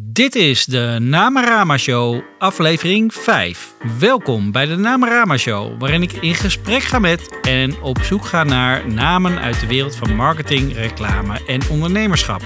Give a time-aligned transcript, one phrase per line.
[0.00, 3.74] Dit is de Namarama Show, aflevering 5.
[3.98, 8.44] Welkom bij de Namarama Show, waarin ik in gesprek ga met en op zoek ga
[8.44, 12.42] naar namen uit de wereld van marketing, reclame en ondernemerschap.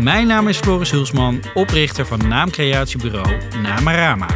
[0.00, 4.28] Mijn naam is Floris Hulsman, oprichter van naamcreatiebureau Namarama.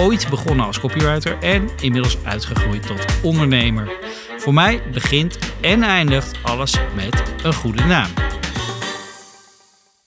[0.00, 3.92] Ooit begonnen als copywriter en inmiddels uitgegroeid tot ondernemer.
[4.36, 8.10] Voor mij begint en eindigt alles met een goede naam.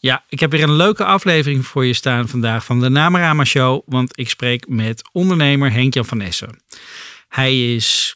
[0.02, 3.82] Ja, ik heb weer een leuke aflevering voor je staan vandaag van de Namarama Show,
[3.86, 6.62] want ik spreek met ondernemer Henk-Jan van Essen.
[7.28, 8.16] Hij is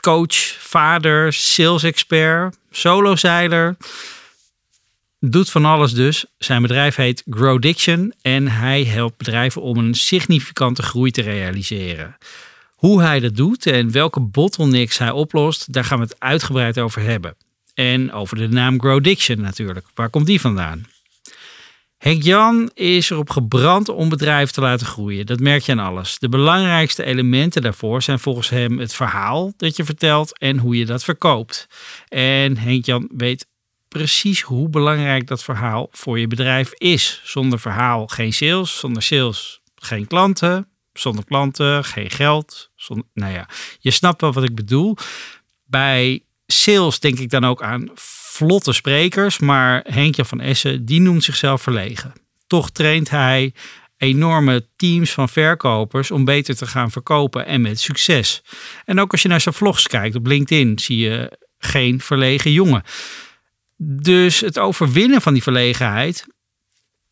[0.00, 3.76] coach, vader, sales-expert, solozeiler,
[5.20, 6.24] doet van alles dus.
[6.38, 12.16] Zijn bedrijf heet Grow Diction en hij helpt bedrijven om een significante groei te realiseren.
[12.74, 17.02] Hoe hij dat doet en welke bottlenecks hij oplost, daar gaan we het uitgebreid over
[17.02, 17.36] hebben.
[17.74, 19.86] En over de naam Grow Diction natuurlijk.
[19.94, 20.86] Waar komt die vandaan?
[22.04, 25.26] Henk Jan is erop gebrand om bedrijven te laten groeien.
[25.26, 26.18] Dat merk je aan alles.
[26.18, 30.86] De belangrijkste elementen daarvoor zijn volgens hem het verhaal dat je vertelt en hoe je
[30.86, 31.66] dat verkoopt.
[32.08, 33.46] En Henk Jan weet
[33.88, 37.20] precies hoe belangrijk dat verhaal voor je bedrijf is.
[37.24, 42.70] Zonder verhaal geen sales, zonder sales geen klanten, zonder klanten geen geld.
[43.14, 44.96] Nou ja, je snapt wel wat ik bedoel.
[45.66, 47.90] Bij sales denk ik dan ook aan
[48.34, 52.12] vlotte sprekers, maar Henkje van Essen, die noemt zichzelf verlegen.
[52.46, 53.52] Toch traint hij
[53.96, 58.42] enorme teams van verkopers om beter te gaan verkopen en met succes.
[58.84, 62.82] En ook als je naar zijn vlogs kijkt op LinkedIn, zie je geen verlegen jongen.
[63.76, 66.26] Dus het overwinnen van die verlegenheid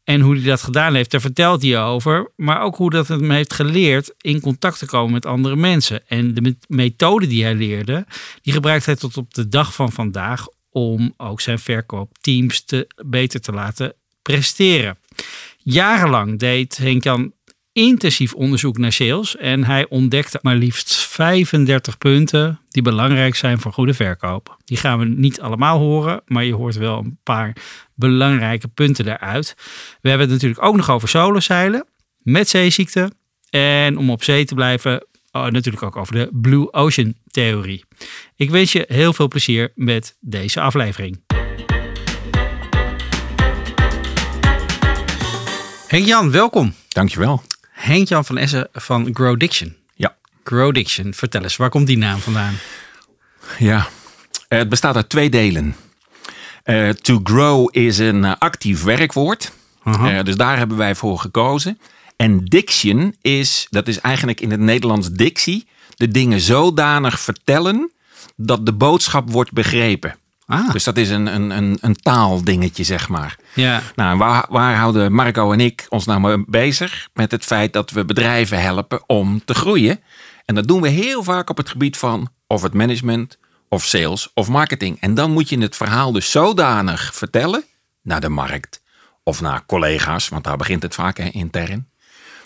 [0.05, 2.31] en hoe hij dat gedaan heeft, daar vertelt hij over.
[2.37, 6.09] Maar ook hoe dat hem heeft geleerd in contact te komen met andere mensen.
[6.09, 8.07] En de methode die hij leerde,
[8.43, 13.41] die gebruikt hij tot op de dag van vandaag om ook zijn verkoopteams te, beter
[13.41, 14.99] te laten presteren.
[15.59, 17.33] Jarenlang deed Henk Jan
[17.73, 23.73] intensief onderzoek naar sales en hij ontdekte maar liefst 35 punten die belangrijk zijn voor
[23.73, 24.57] goede verkoop.
[24.65, 27.57] Die gaan we niet allemaal horen, maar je hoort wel een paar
[27.95, 29.55] belangrijke punten daaruit.
[30.01, 31.87] We hebben het natuurlijk ook nog over solozeilen
[32.19, 33.13] met zeeziekte
[33.51, 37.85] en om op zee te blijven natuurlijk ook over de Blue Ocean theorie.
[38.37, 41.21] Ik wens je heel veel plezier met deze aflevering.
[45.87, 46.75] Henk-Jan, welkom.
[46.89, 47.43] Dankjewel.
[47.71, 49.77] Henk-Jan van Essen van Grow Diction.
[49.95, 50.17] Ja.
[50.45, 52.55] Grow Diction, vertel eens, waar komt die naam vandaan?
[53.59, 53.89] Ja,
[54.49, 55.77] het bestaat uit twee delen.
[56.65, 59.53] Uh, to grow is een uh, actief werkwoord.
[59.85, 61.79] Uh, dus daar hebben wij voor gekozen.
[62.23, 67.93] En diction is, dat is eigenlijk in het Nederlands dictie, de dingen zodanig vertellen
[68.37, 70.17] dat de boodschap wordt begrepen.
[70.47, 70.73] Ah.
[70.73, 73.37] Dus dat is een, een, een, een taaldingetje, zeg maar.
[73.55, 73.83] Ja.
[73.95, 77.09] Nou, waar, waar houden Marco en ik ons nou mee bezig?
[77.15, 80.01] Met het feit dat we bedrijven helpen om te groeien.
[80.45, 84.31] En dat doen we heel vaak op het gebied van of het management, of sales,
[84.35, 85.01] of marketing.
[85.01, 87.65] En dan moet je het verhaal dus zodanig vertellen
[88.03, 88.83] naar de markt
[89.23, 91.91] of naar collega's, want daar begint het vaak intern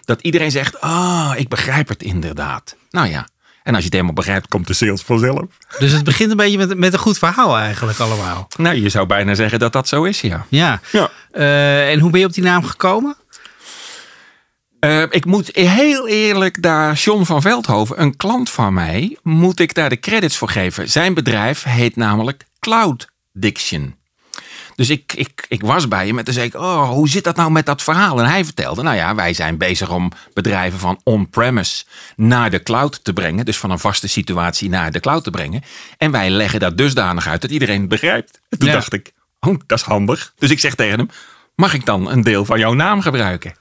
[0.06, 2.76] dat iedereen zegt: Ah, oh, ik begrijp het inderdaad.
[2.90, 3.28] Nou ja.
[3.62, 5.44] En als je het helemaal begrijpt, komt de sales vanzelf.
[5.78, 8.48] Dus het begint een beetje met, met een goed verhaal eigenlijk allemaal.
[8.56, 10.46] Nou, je zou bijna zeggen dat dat zo is, ja.
[10.48, 10.80] Ja.
[10.92, 11.10] ja.
[11.32, 13.16] Uh, en hoe ben je op die naam gekomen?
[14.80, 19.74] Uh, ik moet heel eerlijk daar John van Veldhoven, een klant van mij, moet ik
[19.74, 20.90] daar de credits voor geven.
[20.90, 23.94] Zijn bedrijf heet namelijk Cloud Diction.
[24.76, 27.36] Dus ik, ik, ik was bij hem en toen zei ik, oh, hoe zit dat
[27.36, 28.20] nou met dat verhaal?
[28.20, 31.84] En hij vertelde, nou ja, wij zijn bezig om bedrijven van on-premise
[32.16, 33.44] naar de cloud te brengen.
[33.44, 35.62] Dus van een vaste situatie naar de cloud te brengen.
[35.98, 38.40] En wij leggen dat dusdanig uit dat iedereen het begrijpt.
[38.48, 40.32] En toen dacht ik, oh, dat is handig.
[40.38, 41.08] Dus ik zeg tegen hem,
[41.54, 43.54] mag ik dan een deel van jouw naam gebruiken?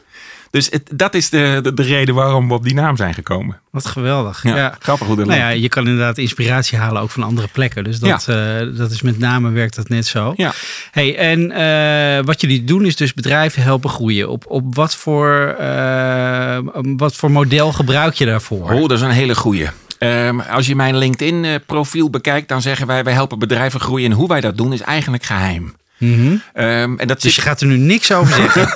[0.55, 3.59] Dus het, dat is de, de, de, reden waarom we op die naam zijn gekomen.
[3.71, 4.43] Wat geweldig.
[4.43, 7.83] Ja, Grappig hoe dat nou ja, Je kan inderdaad inspiratie halen ook van andere plekken.
[7.83, 8.61] Dus dat, ja.
[8.61, 10.33] uh, dat is met name werkt dat net zo.
[10.35, 10.53] Ja.
[10.91, 14.29] Hey, en uh, wat jullie doen is dus bedrijven helpen groeien.
[14.29, 16.57] Op, op wat, voor, uh,
[16.97, 18.71] wat voor model gebruik je daarvoor?
[18.71, 19.67] Oh, dat is een hele goeie.
[19.99, 24.11] Um, als je mijn LinkedIn profiel bekijkt, dan zeggen wij wij helpen bedrijven groeien.
[24.11, 25.73] En hoe wij dat doen is eigenlijk geheim.
[25.97, 26.63] Mm -hmm.
[26.63, 28.69] um, en dat dus je gaat er nu niks over zeggen?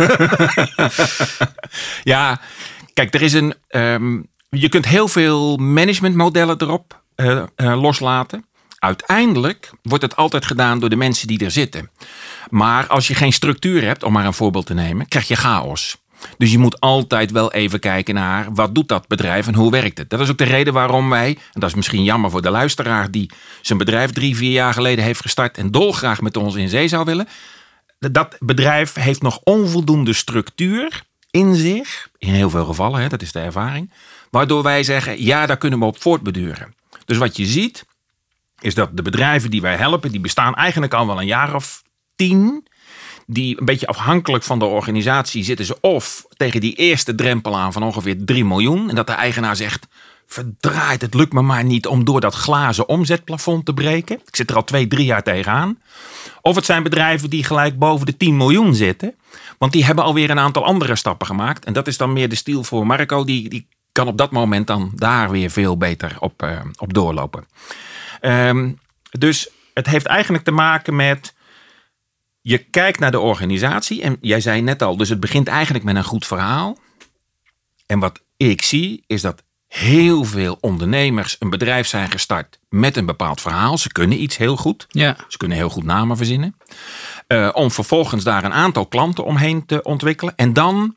[2.13, 2.41] ja,
[2.93, 3.53] kijk, er is een.
[3.69, 8.45] Um, je kunt heel veel managementmodellen erop uh, uh, loslaten.
[8.79, 11.89] Uiteindelijk wordt het altijd gedaan door de mensen die er zitten.
[12.49, 15.97] Maar als je geen structuur hebt, om maar een voorbeeld te nemen, krijg je chaos.
[16.37, 19.97] Dus je moet altijd wel even kijken naar wat doet dat bedrijf en hoe werkt
[19.97, 20.09] het.
[20.09, 23.11] Dat is ook de reden waarom wij, en dat is misschien jammer voor de luisteraar
[23.11, 23.31] die
[23.61, 27.05] zijn bedrijf drie, vier jaar geleden heeft gestart en dolgraag met ons in zee zou
[27.05, 27.27] willen.
[27.99, 33.31] Dat bedrijf heeft nog onvoldoende structuur in zich, in heel veel gevallen, hè, dat is
[33.31, 33.91] de ervaring,
[34.29, 36.73] waardoor wij zeggen, ja, daar kunnen we op voortbeduren.
[37.05, 37.85] Dus wat je ziet,
[38.59, 41.83] is dat de bedrijven die wij helpen, die bestaan eigenlijk al wel een jaar of
[42.15, 42.67] tien.
[43.31, 47.73] Die een beetje afhankelijk van de organisatie zitten ze of tegen die eerste drempel aan
[47.73, 48.89] van ongeveer 3 miljoen.
[48.89, 49.87] En dat de eigenaar zegt,
[50.27, 54.19] verdraait, het lukt me maar niet om door dat glazen omzetplafond te breken.
[54.25, 55.79] Ik zit er al twee, drie jaar tegenaan.
[56.41, 59.15] Of het zijn bedrijven die gelijk boven de 10 miljoen zitten.
[59.57, 61.65] Want die hebben alweer een aantal andere stappen gemaakt.
[61.65, 63.23] En dat is dan meer de stiel voor Marco.
[63.23, 67.45] Die, die kan op dat moment dan daar weer veel beter op, uh, op doorlopen.
[68.21, 68.79] Um,
[69.11, 71.37] dus het heeft eigenlijk te maken met.
[72.41, 74.01] Je kijkt naar de organisatie.
[74.01, 76.77] En jij zei net al, dus het begint eigenlijk met een goed verhaal.
[77.85, 83.05] En wat ik zie, is dat heel veel ondernemers een bedrijf zijn gestart met een
[83.05, 83.77] bepaald verhaal.
[83.77, 84.85] Ze kunnen iets heel goed.
[84.89, 85.15] Ja.
[85.27, 86.55] Ze kunnen heel goed namen verzinnen.
[87.27, 90.33] Uh, om vervolgens daar een aantal klanten omheen te ontwikkelen.
[90.35, 90.95] En dan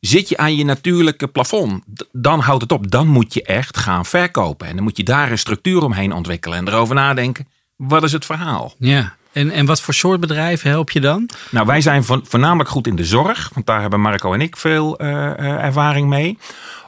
[0.00, 1.82] zit je aan je natuurlijke plafond.
[2.12, 2.90] Dan houdt het op.
[2.90, 4.66] Dan moet je echt gaan verkopen.
[4.66, 6.58] En dan moet je daar een structuur omheen ontwikkelen.
[6.58, 7.48] En erover nadenken.
[7.76, 8.74] Wat is het verhaal?
[8.78, 9.16] Ja.
[9.34, 11.28] En, en wat voor soort bedrijven help je dan?
[11.50, 13.50] Nou, wij zijn voornamelijk goed in de zorg.
[13.54, 16.38] Want daar hebben Marco en ik veel uh, uh, ervaring mee.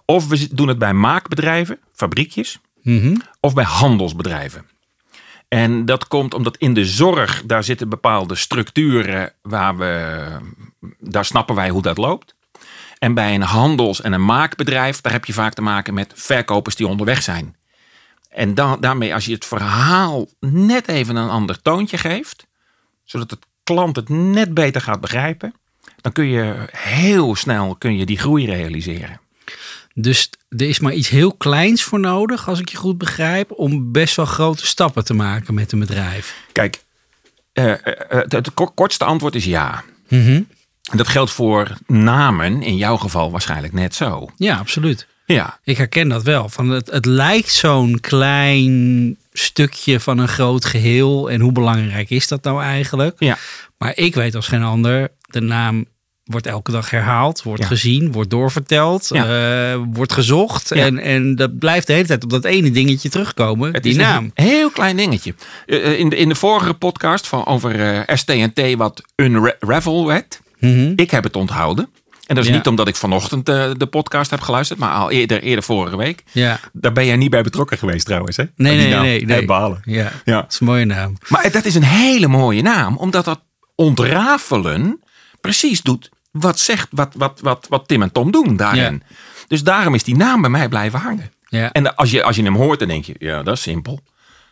[0.05, 2.59] Of we doen het bij maakbedrijven, fabriekjes.
[2.83, 3.23] Mm -hmm.
[3.41, 4.67] Of bij handelsbedrijven.
[5.49, 10.23] En dat komt omdat in de zorg, daar zitten bepaalde structuren waar we,
[11.01, 12.35] daar snappen wij hoe dat loopt.
[12.99, 16.77] En bij een handels- en een maakbedrijf, daar heb je vaak te maken met verkopers
[16.77, 17.56] die onderweg zijn.
[18.37, 22.47] En dan, daarmee, als je het verhaal net even een ander toontje geeft,
[23.05, 25.55] zodat het klant het net beter gaat begrijpen,
[26.01, 29.21] dan kun je heel snel kun je die groei realiseren.
[29.95, 33.93] Dus er is maar iets heel kleins voor nodig, als ik je goed begrijp, om
[33.93, 36.35] best wel grote stappen te maken met een bedrijf.
[36.53, 36.85] Kijk,
[37.53, 37.75] uh,
[38.09, 39.85] het, het, kortste antwoord is ja.
[40.09, 40.49] Mm -hmm.
[40.91, 44.29] En dat geldt voor namen, in jouw geval waarschijnlijk net zo.
[44.37, 45.07] Ja, absoluut.
[45.27, 45.59] Ja.
[45.65, 46.49] Ik herken dat wel.
[46.49, 51.31] Van het, het lijkt zo'n klein stukje van een groot geheel.
[51.31, 53.17] En hoe belangrijk is dat nou eigenlijk?
[53.19, 53.37] Ja.
[53.79, 55.85] Maar ik weet als geen ander, de naam
[56.25, 57.69] wordt elke dag herhaald, wordt Ja.
[57.69, 59.25] gezien, wordt doorverteld, Ja.
[59.73, 60.69] eh, wordt gezocht.
[60.75, 60.85] Ja.
[60.85, 63.99] En, en dat blijft de hele tijd op dat ene dingetje terugkomen, Het die is
[63.99, 64.31] naam.
[64.35, 65.35] een heel klein dingetje.
[65.67, 70.41] Eh, in, de, in de vorige podcast van over eh, ST&T wat unravel werd.
[70.59, 70.93] Mhm.
[70.97, 71.89] Ik heb het onthouden.
[72.27, 72.57] En dat is Ja.
[72.57, 76.23] niet omdat ik vanochtend eh, de podcast heb geluisterd, maar al eerder, eerder vorige week.
[76.33, 76.59] Ja.
[76.73, 78.45] Daar ben jij niet bij betrokken geweest trouwens, hè?
[78.57, 79.03] Nee, nee, naam.
[79.03, 79.25] nee.
[79.27, 79.45] nee.
[79.45, 79.81] Balen.
[79.85, 80.41] Ja, Ja.
[80.41, 81.17] dat is een mooie naam.
[81.29, 83.41] Maar dat is een hele mooie naam, omdat dat
[83.75, 85.01] ontrafelen
[85.41, 89.03] precies doet wat, zegt, wat, wat, wat, wat Tim en Tom doen daarin.
[89.49, 91.31] Dus daarom is die naam bij mij blijven hangen.
[91.49, 91.73] Ja.
[91.73, 94.01] En als je, als je hem hoort, dan denk je, ja, dat is simpel.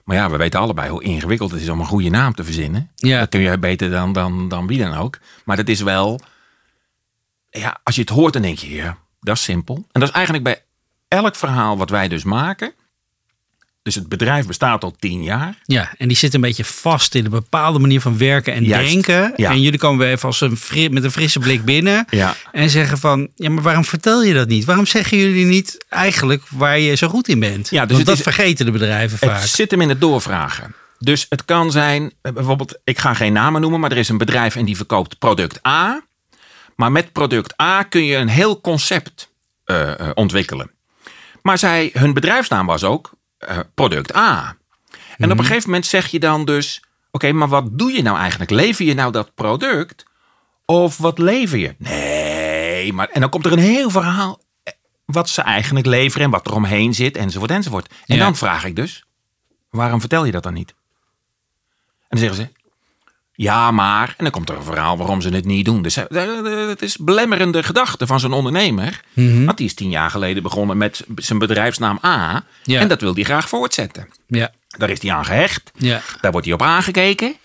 [0.05, 2.91] Maar ja, we weten allebei hoe ingewikkeld het is om een goede naam te verzinnen.
[2.95, 3.19] Ja.
[3.19, 5.19] Dat kun je beter dan, dan, dan wie dan ook.
[5.45, 6.21] Maar dat is wel,
[7.59, 9.75] ja, als je het hoort, dan denk je, ja, dat is simpel.
[9.93, 10.63] En dat is eigenlijk bij
[11.09, 12.73] elk verhaal wat wij dus maken.
[13.83, 15.55] Dus het bedrijf bestaat al tien jaar.
[15.65, 18.93] Ja, en die zit een beetje vast in een bepaalde manier van werken en Juist,
[18.93, 19.33] denken.
[19.37, 19.51] ja.
[19.51, 22.05] En jullie komen weer even als een met een frisse blik binnen.
[22.11, 22.35] Ja.
[22.53, 24.65] En zeggen van, ja, maar waarom vertel je dat niet?
[24.65, 27.71] Waarom zeggen jullie niet eigenlijk waar je zo goed in bent?
[27.71, 29.41] Ja, dus Want dat is- vergeten de bedrijven vaak.
[29.41, 30.75] Het zit hem in het doorvragen.
[30.99, 34.19] Dus het kan zijn, eh, bijvoorbeeld, ik ga geen namen noemen, maar er is een
[34.19, 36.03] bedrijf en die verkoopt product A.
[36.77, 39.33] Maar met product A kun je een heel concept
[39.65, 40.71] eh, eh, ontwikkelen.
[41.43, 44.57] Maar zij, hun bedrijfsnaam was ook eh, product A.
[45.19, 48.19] En op een gegeven moment zeg je dan dus, oké, maar wat doe je nou
[48.19, 48.51] eigenlijk?
[48.51, 50.05] Lever je nou dat product?
[50.65, 51.75] Of wat lever je?
[51.79, 54.41] Nee, maar en dan komt er een heel verhaal
[55.05, 57.93] wat ze eigenlijk leveren en wat er omheen zit, enzovoort, enzovoort.
[58.07, 58.25] En Ja.
[58.25, 59.05] dan vraag ik dus,
[59.71, 60.75] waarom vertel je dat dan niet?
[62.09, 62.64] En dan zeggen ze,
[63.35, 64.09] ja, maar.
[64.09, 65.83] En dan komt er een verhaal waarom ze het niet doen.
[65.83, 69.01] Dus eh, eh, het is belemmerende gedachte van zo'n ondernemer.
[69.13, 69.45] Mhm.
[69.45, 72.45] Want die is tien jaar geleden begonnen met zijn bedrijfsnaam A.
[72.63, 72.81] Ja.
[72.81, 74.09] En dat wil hij graag voortzetten.
[74.27, 75.71] Ja, Daar is hij aan gehecht.
[75.77, 76.01] ja.
[76.21, 77.37] Daar wordt hij op aangekeken.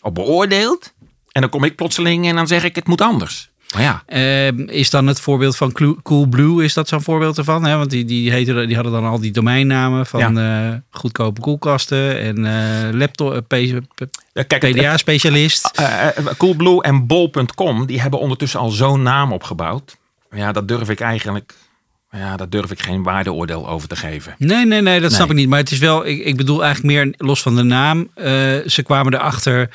[0.00, 0.92] Op beoordeeld.
[1.32, 3.50] En dan kom ik plotseling en dan zeg ik het moet anders.
[3.74, 7.64] Maar ja, Ehm, is dan het voorbeeld van Clu- Coolblue, is dat zo'n voorbeeld ervan?
[7.64, 7.76] Hè?
[7.76, 12.44] Want die, die, heten, die hadden dan al die domeinnamen van eh, goedkope koelkasten en
[12.46, 13.66] eh laptop, eh,
[14.58, 15.70] PDA-specialist.
[16.36, 19.96] Coolblue en Bol.com, die hebben ondertussen al zo'n naam opgebouwd.
[20.30, 21.54] Ja, dat durf ik eigenlijk,
[22.10, 24.34] ja, daar durf ik geen waardeoordeel over te geven.
[24.38, 25.18] Nee, nee, nee, dat Nee.
[25.18, 25.48] snap ik niet.
[25.48, 28.08] Maar het is wel, ik, ik bedoel eigenlijk meer los van de naam.
[28.66, 29.70] ze kwamen erachter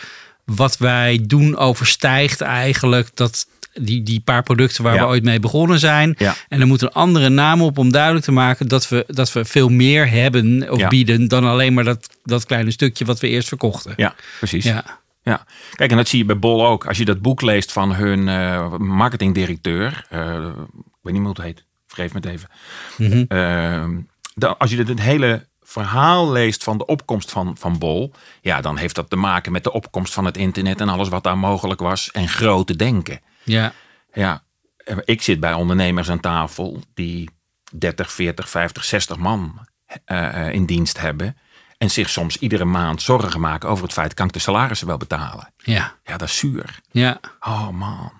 [0.45, 5.00] wat wij doen overstijgt eigenlijk dat die, die paar producten waar Ja.
[5.01, 6.16] we ooit mee begonnen zijn.
[6.18, 6.36] Ja.
[6.48, 9.46] En er moet een andere naam op om duidelijk te maken dat we, dat we
[9.46, 10.88] veel meer hebben of Ja.
[10.88, 13.94] bieden dan alleen maar dat, dat kleine stukje wat we eerst verkochten.
[13.98, 14.63] Ja, precies.
[14.63, 15.00] Ja.
[15.24, 16.88] Ja, kijk, en dat zie je bij Bol ook.
[16.88, 21.30] Als je dat boek leest van hun eh, marketingdirecteur, eh, ik weet niet meer hoe
[21.34, 22.50] het heet, vergeef me het even.
[22.98, 23.24] Mhm.
[23.28, 24.04] Eh,
[24.36, 28.78] dan, als je het hele verhaal leest van de opkomst van, van Bol, ja, dan
[28.78, 31.80] heeft dat te maken met de opkomst van het internet en alles wat daar mogelijk
[31.82, 33.20] was en grote denken.
[33.43, 33.74] Ja,
[34.13, 34.43] Ja,
[34.77, 37.29] eh, ik zit bij ondernemers aan tafel die
[37.71, 39.67] 30, 40, 50, 60 man
[40.05, 41.38] eh, eh, in dienst hebben.
[41.77, 44.98] En zich soms iedere maand zorgen maken over het feit, kan ik de salarissen wel
[44.98, 45.53] betalen?
[45.57, 46.79] ja, Ja, dat is zuur.
[46.91, 47.19] ja.
[47.39, 48.12] Oh man.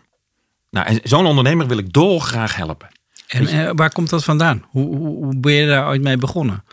[0.70, 2.88] Nou, en zo'n ondernemer wil ik dolgraag helpen.
[3.28, 4.66] En waar komt dat vandaan?
[4.70, 6.64] Hoe, hoe, hoe ben je daar ooit mee begonnen?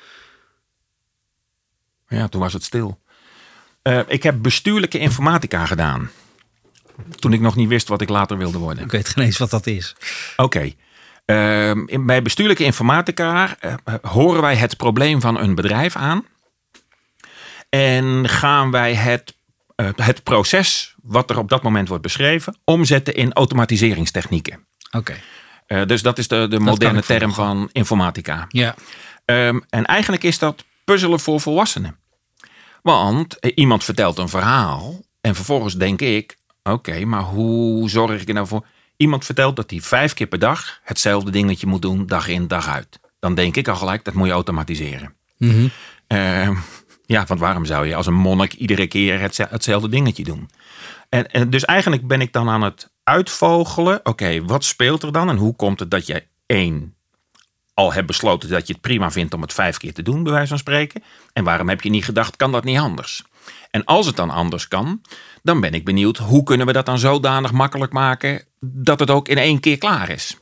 [2.08, 3.00] Ja, toen was het stil.
[4.06, 6.10] Ik heb bestuurlijke informatica gedaan.
[7.18, 8.84] Toen ik nog niet wist wat ik later wilde worden.
[8.84, 9.94] Ik weet geen eens wat dat is.
[10.36, 10.72] Oké.
[11.24, 16.24] Ehm, in- bij bestuurlijke informatica eh, horen wij het probleem van een bedrijf aan.
[17.68, 19.34] En gaan wij het,
[19.74, 24.66] eh, het proces, wat er op dat moment wordt beschreven, omzetten in automatiseringstechnieken.
[24.90, 25.16] Oké,
[25.66, 28.44] Eh, dus dat is de, de moderne term van informatica.
[28.48, 28.74] ja.
[29.24, 31.96] Ehm, en eigenlijk is dat puzzelen voor volwassenen.
[32.82, 38.34] Want iemand vertelt een verhaal en vervolgens denk ik, oké, maar hoe zorg ik er
[38.34, 38.66] nou voor?
[38.96, 42.68] Iemand vertelt dat hij vijf keer per dag hetzelfde dingetje moet doen, dag in, dag
[42.68, 43.00] uit.
[43.20, 45.14] Dan denk ik al gelijk, dat moet je automatiseren.
[46.06, 46.54] Ehm,
[47.06, 50.50] ja, want waarom zou je als een monnik iedere keer hetze- hetzelfde dingetje doen?
[51.08, 54.00] En, en dus eigenlijk ben ik dan aan het uitvogelen.
[54.02, 55.28] Oké, wat speelt er dan?
[55.28, 56.94] En hoe komt het dat je één
[57.74, 60.32] al hebt besloten dat je het prima vindt om het vijf keer te doen, bij
[60.32, 61.02] wijze van spreken?
[61.32, 63.24] En waarom heb je niet gedacht, kan dat niet anders?
[63.70, 65.00] En als het dan anders kan,
[65.42, 69.28] dan ben ik benieuwd hoe kunnen we dat dan zodanig makkelijk maken dat het ook
[69.28, 70.36] in één keer klaar is.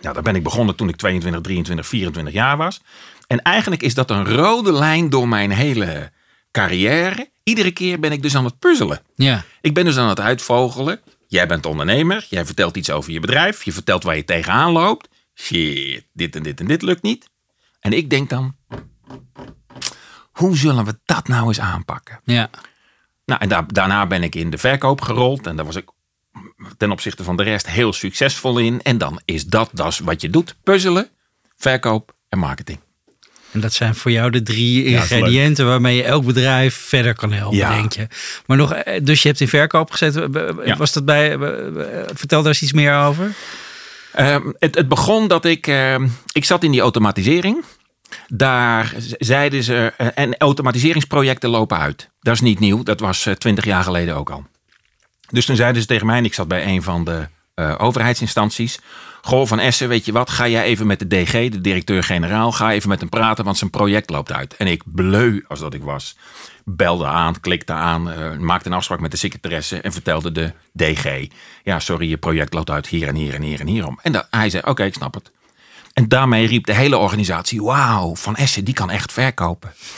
[0.00, 2.80] Nou, daar ben ik begonnen toen ik 22, 23, 24 jaar was.
[3.26, 6.12] En eigenlijk is dat een rode lijn door mijn hele
[6.50, 7.30] carrière.
[7.42, 9.00] Iedere keer ben ik dus aan het puzzelen.
[9.14, 11.00] Ja, Ik ben dus aan het uitvogelen.
[11.26, 12.26] Jij bent ondernemer.
[12.28, 13.64] Jij vertelt iets over je bedrijf.
[13.64, 15.08] Je vertelt waar je tegenaan loopt.
[15.34, 17.30] Shit, dit en dit en dit lukt niet.
[17.80, 18.56] En ik denk dan,
[20.38, 22.20] hoe zullen we dat nou eens aanpakken?
[22.24, 22.50] ja.
[23.24, 25.46] Nou, en daar- daarna ben ik in de verkoop gerold.
[25.46, 25.88] En daar was ik
[26.76, 28.82] ten opzichte van de rest heel succesvol in.
[28.82, 30.54] En dan is dat, dat is wat je doet.
[30.62, 31.08] Puzzelen,
[31.56, 32.78] verkoop en marketing.
[33.52, 37.32] En dat zijn voor jou de drie Ja, ingrediënten waarmee je elk bedrijf verder kan
[37.32, 37.70] helpen, Ja.
[37.74, 38.06] denk je.
[38.46, 40.16] Maar nog, eh, dus je hebt in verkoop gezet.
[40.16, 40.76] eh, Ja.
[40.76, 41.38] Was dat bij, eh,
[42.14, 43.32] vertel daar eens iets meer over.
[44.12, 47.64] Ehm, het, het begon dat ik, ehm, ik zat in die automatisering.
[48.28, 52.10] Daar zeiden ze, eh, en automatiseringsprojecten lopen uit.
[52.20, 54.46] Dat is niet nieuw, dat was twintig jaar geleden ook al.
[55.30, 58.78] Dus toen zeiden ze tegen mij, en ik zat bij een van de eh, overheidsinstanties.
[59.22, 62.72] Goh, van Essen, weet je wat, ga jij even met de DG, de directeur-generaal, ga
[62.72, 64.56] even met hem praten, want zijn project loopt uit.
[64.56, 66.16] En ik bleu als dat ik was.
[66.64, 71.26] Belde aan, klikte aan, eh, maakte een afspraak met de secretaresse en vertelde de DG.
[71.62, 73.98] Ja, sorry, je project loopt uit hier en hier en hier en hierom.
[74.02, 75.30] En hij zei, oké, ik snap het.
[75.98, 79.72] En daarmee riep de hele organisatie, wauw, Van Essen, die kan echt verkopen.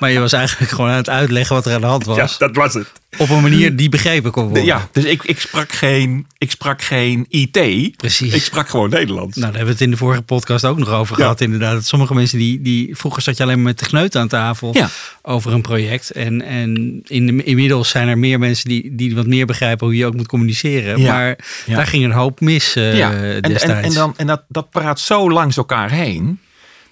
[0.00, 2.38] Maar je was eigenlijk gewoon aan het uitleggen wat er aan de hand was.
[2.38, 2.92] dat was het.
[3.18, 4.64] Op een manier die begrepen kon worden.
[4.64, 7.96] Ja, dus ik, ik, sprak geen, ik sprak geen IT.
[7.96, 8.32] Precies.
[8.34, 9.36] Ik sprak gewoon Nederlands.
[9.36, 11.22] Nou, daar hebben we het in de vorige podcast ook nog over Ja.
[11.22, 11.40] gehad.
[11.40, 14.28] Inderdaad, dat sommige mensen die, die vroeger zat je alleen maar met de kneut aan
[14.28, 14.88] tafel Ja.
[15.22, 16.10] over een project.
[16.10, 19.96] En, en in de, inmiddels zijn er meer mensen die, die wat meer begrijpen hoe
[19.96, 21.00] je ook moet communiceren.
[21.00, 21.12] Ja.
[21.12, 24.70] Maar daar ging een hoop mis eh, ja, en, en, en, dan, en dat, dat
[24.70, 26.38] praat zo langs elkaar heen.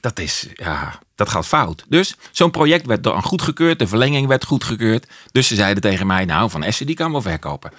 [0.01, 1.85] Dat is, ja, dat gaat fout.
[1.89, 3.79] Dus zo'n project werd dan goedgekeurd.
[3.79, 5.07] De verlenging werd goedgekeurd.
[5.33, 7.73] Dus ze zeiden tegen mij, nou, Van Essen die kan wel verkopen.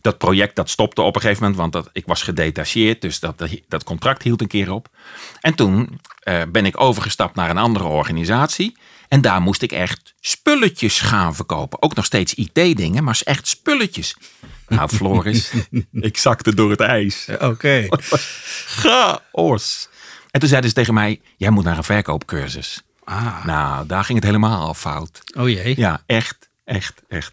[0.00, 3.00] Dat project dat stopte op een gegeven moment, want dat, ik was gedetacheerd.
[3.00, 4.88] Dus dat, dat contract hield een keer op.
[5.40, 8.76] En toen eh, ben ik overgestapt naar een andere organisatie.
[9.08, 11.82] En daar moest ik echt spulletjes gaan verkopen.
[11.82, 14.16] Ook nog steeds IT-dingen, maar echt spulletjes.
[14.68, 15.52] Nou, Floris,
[15.92, 17.28] ik zakte door het ijs.
[17.40, 17.86] Oké.
[18.66, 19.88] Chaos.
[20.32, 22.82] En toen zeiden ze tegen mij, jij moet naar een verkoopcursus.
[23.04, 25.22] Ah, Nou, daar ging het helemaal fout.
[25.36, 25.74] oh jee.
[25.80, 27.32] Ja, echt, echt, echt.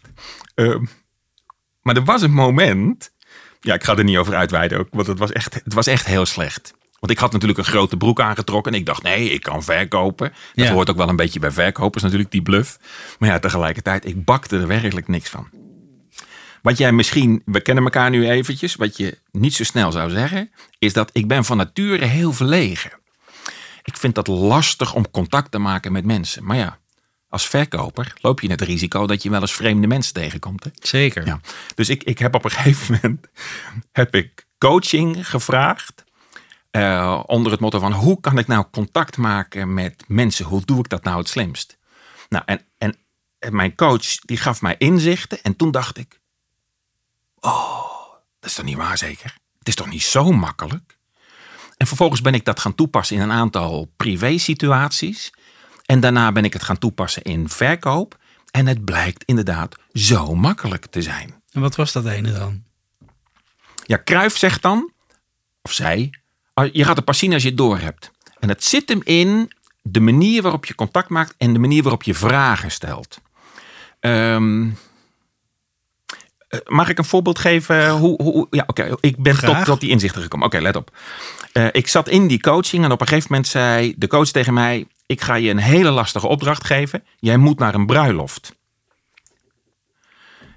[0.54, 0.84] Ehm,
[1.82, 3.10] maar er was een moment,
[3.60, 6.06] ja, ik ga er niet over uitweiden ook, want het was echt, het was echt
[6.06, 6.74] heel slecht.
[6.98, 10.32] Want ik had natuurlijk een grote broek aangetrokken en ik dacht, nee, ik kan verkopen.
[10.54, 10.72] Dat Ja.
[10.72, 12.78] hoort ook wel een beetje bij verkopers natuurlijk, die bluff.
[13.18, 15.48] Maar ja, tegelijkertijd, ik bakte er werkelijk niks van.
[16.62, 20.50] Wat jij misschien, we kennen elkaar nu eventjes, wat je niet zo snel zou zeggen,
[20.78, 22.90] is dat ik ben van nature heel verlegen.
[23.82, 26.44] Ik vind dat lastig om contact te maken met mensen.
[26.44, 26.78] Maar ja,
[27.28, 30.64] als verkoper loop je het risico dat je wel eens vreemde mensen tegenkomt.
[30.64, 30.70] Hè?
[30.74, 31.26] Zeker.
[31.26, 31.40] Ja.
[31.74, 33.26] Dus ik, ik heb op een gegeven moment
[33.92, 36.04] heb ik coaching gevraagd.
[36.70, 40.44] eh, onder het motto van hoe kan ik nou contact maken met mensen?
[40.44, 41.78] Hoe doe ik dat nou het slimst?
[42.28, 42.96] Nou, en, en
[43.40, 45.42] en mijn coach die gaf mij inzichten.
[45.42, 46.19] En toen dacht ik,
[47.40, 49.36] oh, dat is toch niet waar zeker?
[49.58, 50.98] Het is toch niet zo makkelijk?
[51.76, 55.32] En vervolgens ben ik dat gaan toepassen in een aantal privé situaties.
[55.86, 58.18] En daarna ben ik het gaan toepassen in verkoop.
[58.50, 61.42] En het blijkt inderdaad zo makkelijk te zijn.
[61.50, 62.62] En wat was dat ene dan?
[63.86, 64.92] Ja, Kruif zegt dan,
[65.62, 66.10] of zij,
[66.54, 68.10] "Ah, je gaat het pas zien als je het door hebt.
[68.38, 72.02] En het zit hem in de manier waarop je contact maakt en de manier waarop
[72.02, 73.20] je vragen stelt.
[74.00, 74.72] Ehm, eh,
[76.66, 77.90] mag ik een voorbeeld geven?
[77.90, 78.96] Hoe, hoe, ja, oké.
[79.00, 79.64] Ik ben tot, Graag.
[79.64, 80.46] tot die inzichten gekomen.
[80.46, 80.90] Oké, let op.
[81.52, 84.54] Eh, ik zat in die coaching en op een gegeven moment zei de coach tegen
[84.54, 87.04] mij: Ik ga je een hele lastige opdracht geven.
[87.18, 88.58] Jij moet naar een bruiloft.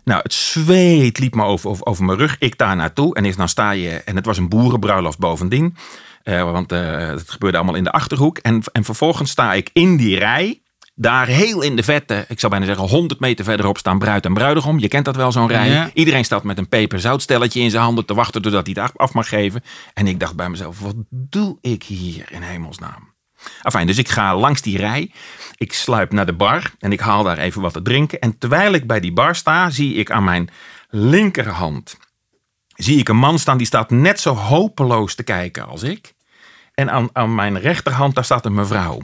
[0.04, 2.36] Nou, het zweet liep me over, over, over mijn rug.
[2.40, 3.16] Ik daar naartoe.
[3.16, 3.90] En is, dan sta je.
[3.90, 5.76] En het was een boerenbruiloft bovendien.
[6.24, 8.38] Eh, want eh, het gebeurde allemaal in de achterhoek.
[8.38, 10.62] En, en vervolgens sta ik in die rij.
[10.96, 14.34] Daar heel in de vette, ik zou bijna zeggen 100 meter verderop staan bruid en
[14.34, 14.80] bruidegom.
[14.80, 15.70] Je kent dat wel, zo'n rij.
[15.70, 15.90] Ja.
[15.94, 19.14] Iedereen staat met een peperzoutstelletje in zijn handen te wachten totdat hij het af- af
[19.14, 19.64] mag geven.
[19.94, 23.12] En ik dacht bij mezelf, wat doe ik hier in hemelsnaam?
[23.62, 25.12] Enfin, dus ik ga langs die rij.
[25.58, 28.20] Ik sluip naar de bar en ik haal daar even wat te drinken.
[28.20, 30.50] En terwijl ik bij die bar sta, zie ik aan mijn
[30.90, 31.98] linkerhand
[32.76, 36.14] zie ik een man staan die staat net zo hopeloos te kijken als ik.
[36.74, 39.02] En aan, aan mijn rechterhand daar staat een mevrouw.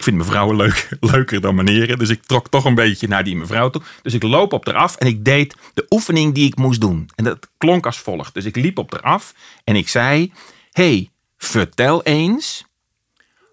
[0.00, 3.36] Ik vind mevrouwen leuk, leuker dan meneren, dus ik trok toch een beetje naar die
[3.36, 3.82] mevrouw toe.
[4.02, 7.10] Dus ik loop op haar af en ik deed de oefening die ik moest doen.
[7.14, 8.34] En dat klonk als volgt.
[8.34, 10.32] Dus ik liep op haar af en ik zei:
[10.70, 12.64] hey, vertel eens,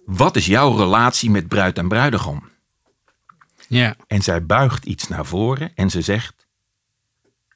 [0.06, 2.50] wat is jouw relatie met bruid en bruidegom?
[3.68, 3.96] Ja.
[4.08, 6.48] En zij buigt iets naar voren en ze zegt: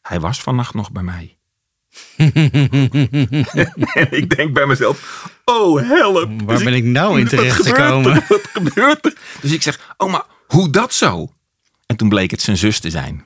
[0.01, 1.37] Hij was vannacht nog bij mij.
[3.93, 6.29] en ik denk bij mezelf: Oh, help.
[6.45, 8.13] Waar Dus ben ik nou in terecht gekomen?
[8.27, 9.13] Wat gebeurt er?
[9.41, 11.33] Dus ik zeg: Oh, maar hoe dat zo?
[11.85, 13.25] En toen bleek het zijn zus te zijn.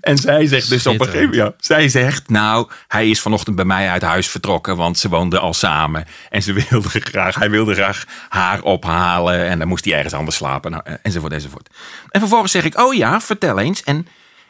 [0.00, 3.56] En zij zegt dus op een gegeven moment, ja, zij zegt, nou, hij is vanochtend
[3.56, 6.04] bij mij uit huis vertrokken, want ze woonden al samen.
[6.30, 10.36] En ze wilde graag, hij wilde graag haar ophalen en dan moest hij ergens anders
[10.36, 11.68] slapen, nou, eh, enzovoort, enzovoort.
[12.10, 13.82] En vervolgens zeg ik, oh ja, vertel eens.
[13.82, 14.06] En,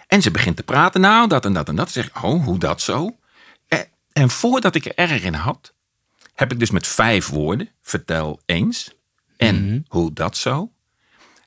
[0.06, 1.90] en ze begint te praten, nou, dat en dat en dat.
[1.90, 3.16] Zeg oh, hoe dat zo?
[3.68, 5.72] En, en voordat ik er erg in had,
[6.34, 8.94] heb ik dus met vijf woorden, vertel eens.
[9.36, 10.70] En hoe dat zo?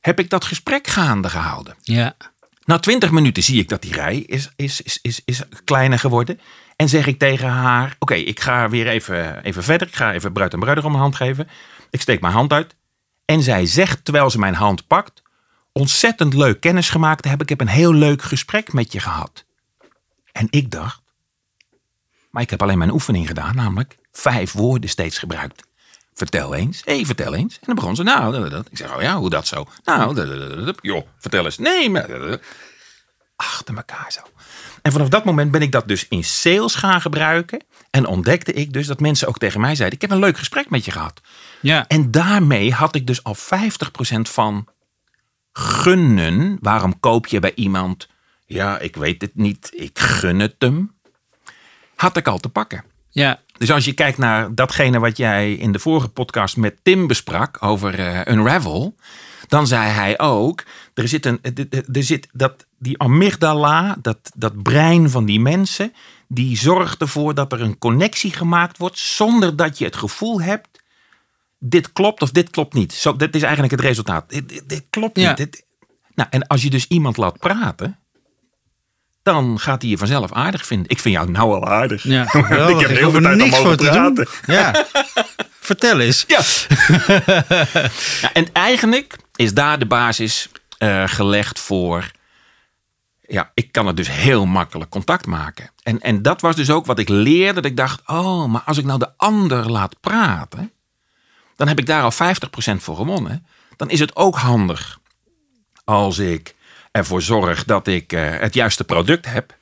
[0.01, 1.75] Heb ik dat gesprek gaande gehouden.
[1.81, 2.15] Ja.
[2.65, 6.39] Na twintig minuten zie ik dat die rij is, is, is, is, is kleiner geworden.
[6.75, 9.87] En zeg ik tegen haar: Oké, ik ga weer even, even verder.
[9.87, 11.49] Ik ga even bruid en bruidegom een hand geven.
[11.89, 12.75] Ik steek mijn hand uit.
[13.25, 15.21] En zij zegt terwijl ze mijn hand pakt:
[15.79, 17.47] Ontzettend leuk kennis gemaakt te hebben.
[17.47, 19.45] Ik heb een heel leuk gesprek met je gehad.
[20.31, 21.01] En ik dacht:
[22.29, 25.63] Maar ik heb alleen mijn oefening gedaan, namelijk vijf woorden steeds gebruikt.
[26.13, 26.81] Vertel eens.
[26.85, 27.53] Hé, hey, vertel eens.
[27.53, 28.67] En dan begon ze, nou, dat, dat.
[28.71, 29.65] Ik zeg, oh ja, hoe dat zo?
[29.83, 31.57] Nou, dat, dat, joh, vertel eens.
[31.57, 32.39] Nee, maar...
[33.35, 34.21] Achter elkaar zo.
[34.81, 37.63] En vanaf dat moment ben ik dat dus in sales gaan gebruiken.
[37.89, 40.69] En ontdekte ik dus dat mensen ook tegen mij zeiden, ik heb een leuk gesprek
[40.69, 41.21] met je gehad.
[41.61, 41.87] Ja.
[41.87, 43.39] En daarmee had ik dus al 50%
[44.21, 44.67] van
[45.53, 46.57] gunnen.
[46.61, 48.07] Waarom koop je bij iemand?
[48.45, 49.71] Ja, ik weet het niet.
[49.75, 50.93] Ik gun het hem.
[51.95, 52.83] Had ik al te pakken.
[53.09, 53.39] Ja.
[53.57, 57.57] Dus als je kijkt naar datgene wat jij in de vorige podcast met Tim besprak
[57.59, 58.95] over eh, Unravel,
[59.47, 61.39] dan zei hij ook: er zit een,
[61.93, 65.93] er zit dat, die amygdala, dat, dat brein van die mensen,
[66.27, 70.78] die zorgt ervoor dat er een connectie gemaakt wordt zonder dat je het gevoel hebt:
[71.59, 72.93] dit klopt of dit klopt niet.
[72.93, 74.29] Zo, dit is eigenlijk het resultaat.
[74.29, 75.27] Dit, dit, dit klopt Ja.
[75.27, 75.37] niet.
[75.37, 75.65] Dit-
[76.15, 77.97] nou, en als je dus iemand laat praten.
[79.23, 80.89] Dan gaat hij je vanzelf aardig vinden.
[80.89, 82.03] Ik vind jou nou al aardig.
[82.03, 84.27] Ja, ik heb heel veel tijd om over te praten.
[84.45, 84.85] Ja.
[85.59, 86.25] Vertel eens.
[86.27, 86.41] Ja.
[88.21, 88.33] ja.
[88.33, 92.11] En eigenlijk is daar de basis eh, gelegd voor.
[93.27, 95.71] Ja, ik kan het dus heel makkelijk contact maken.
[95.83, 97.53] En, en dat was dus ook wat ik leerde.
[97.61, 100.71] Dat ik dacht, oh, maar als ik nou de ander laat praten.
[101.59, 102.15] Dan heb ik daar al 50%
[102.77, 103.45] voor gewonnen.
[103.75, 104.99] Dan is het ook handig
[105.83, 106.55] als ik
[106.91, 109.57] ervoor zorg dat ik eh, het juiste product heb.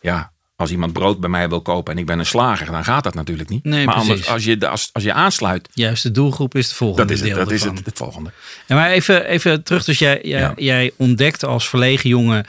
[0.00, 3.04] Ja, als iemand brood bij mij wil kopen en ik ben een slager, dan gaat
[3.04, 3.64] dat natuurlijk niet.
[3.64, 4.10] Nee, maar precies.
[4.10, 7.20] anders, als je, als, als je aansluit, Juist, de doelgroep is het volgende dat is,
[7.20, 8.30] het, deel dat is het, het volgende.
[8.66, 9.84] Ja, maar even, even terug.
[9.84, 10.52] Dus jij, jij, Ja.
[10.56, 12.46] jij ontdekte als verlegen jongen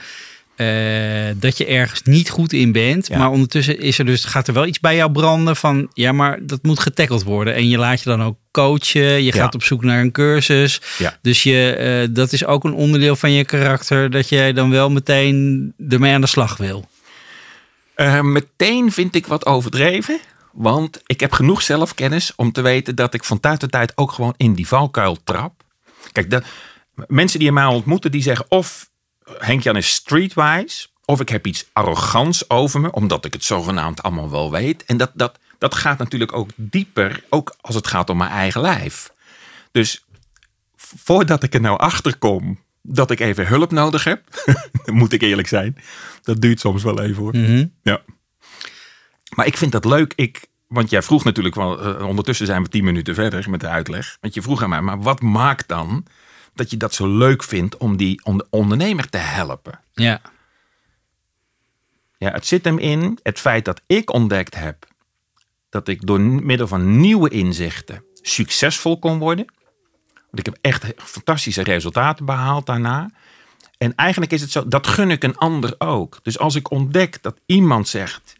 [0.58, 3.06] eh, dat je ergens niet goed in bent.
[3.06, 3.18] Ja.
[3.18, 5.90] Maar ondertussen is er dus, gaat er wel iets bij jou branden van...
[5.92, 7.54] ja, maar dat moet getackled worden.
[7.54, 9.02] En je laat je dan ook coachen.
[9.02, 9.32] Je Ja.
[9.32, 10.80] gaat op zoek naar een cursus.
[10.98, 11.18] Ja.
[11.22, 14.10] Dus je, eh, dat is ook een onderdeel van je karakter...
[14.10, 16.88] dat jij dan wel meteen ermee aan de slag wil.
[17.94, 20.20] Eh, meteen vind ik wat overdreven.
[20.52, 24.12] Want ik heb genoeg zelfkennis om te weten dat ik van tijd tot tijd ook
[24.12, 25.62] gewoon in die valkuil trap.
[26.12, 26.44] Kijk, dat,
[27.06, 28.87] mensen die mij ontmoeten, die zeggen of
[29.38, 34.30] Henk-Jan is streetwise, of ik heb iets arrogants over me, omdat ik het zogenaamd allemaal
[34.30, 34.84] wel weet.
[34.84, 38.60] En dat, dat, dat gaat natuurlijk ook dieper, ook als het gaat om mijn eigen
[38.60, 39.12] lijf.
[39.70, 40.04] Dus
[40.76, 44.22] voordat ik er nou achter kom dat ik even hulp nodig heb,
[44.84, 45.76] moet ik eerlijk zijn,
[46.22, 47.36] dat duurt soms wel even hoor.
[47.36, 47.66] Mhm.
[47.82, 48.00] Ja.
[49.34, 50.12] Maar ik vind dat leuk.
[50.16, 53.68] Ik, want jij vroeg natuurlijk wel, eh, ondertussen zijn we tien minuten verder met de
[53.68, 54.16] uitleg.
[54.20, 56.06] Want je vroeg aan mij, maar wat maakt dan
[56.58, 59.80] dat je dat zo leuk vindt om die om de ondernemer te helpen?
[59.92, 60.20] Ja.
[62.18, 64.86] Ja, het zit hem in het feit dat ik ontdekt heb
[65.70, 69.46] dat ik door middel van nieuwe inzichten succesvol kon worden.
[70.14, 73.10] Want ik heb echt fantastische resultaten behaald daarna.
[73.78, 76.18] En eigenlijk is het zo, dat gun ik een ander ook.
[76.22, 78.36] Dus als ik ontdek dat iemand zegt,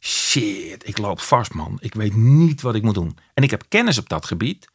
[0.00, 3.18] shit, ik loop vast man, ik weet niet wat ik moet doen.
[3.34, 4.68] En ik heb kennis op dat gebied.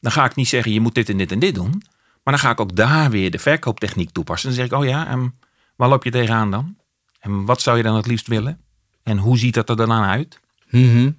[0.00, 1.82] Dan ga ik niet zeggen, je moet dit en dit en dit doen.
[2.28, 4.48] Maar dan ga ik ook daar weer de verkooptechniek toepassen.
[4.48, 5.34] Dan zeg ik, oh ja, en
[5.76, 6.76] waar loop je tegenaan dan?
[7.20, 8.60] En wat zou je dan het liefst willen?
[9.02, 10.40] En hoe ziet dat er dan uit?
[10.70, 11.10] Mhm.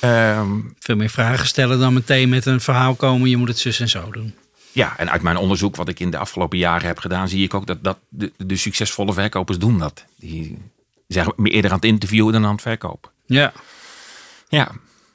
[0.00, 3.28] Ehm, Veel meer vragen stellen dan meteen met een verhaal komen.
[3.28, 4.34] Je moet het zus en zo doen.
[4.72, 7.54] ja, en uit mijn onderzoek wat ik in de afgelopen jaren heb gedaan, zie ik
[7.54, 10.04] ook dat, dat de, de succesvolle verkopers doen dat.
[10.16, 10.58] Die
[11.06, 13.10] zijn meer eerder aan het interviewen dan aan het verkopen.
[13.26, 13.52] Ja.
[14.48, 14.70] Ja,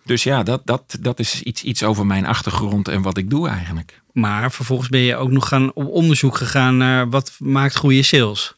[0.06, 3.47] dus ja, dat, dat, dat is iets, iets over mijn achtergrond en wat ik doe
[3.47, 4.02] eigenlijk.
[4.13, 8.56] Maar vervolgens ben je ook nog gaan op onderzoek gegaan naar wat maakt goede sales.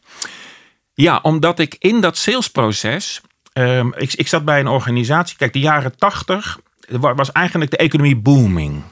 [0.93, 3.21] Ja, omdat ik in dat salesproces.
[3.53, 5.37] ehm, ik, ik zat bij een organisatie.
[5.37, 6.59] Kijk, de jaren tachtig
[6.99, 8.83] was eigenlijk de economie booming.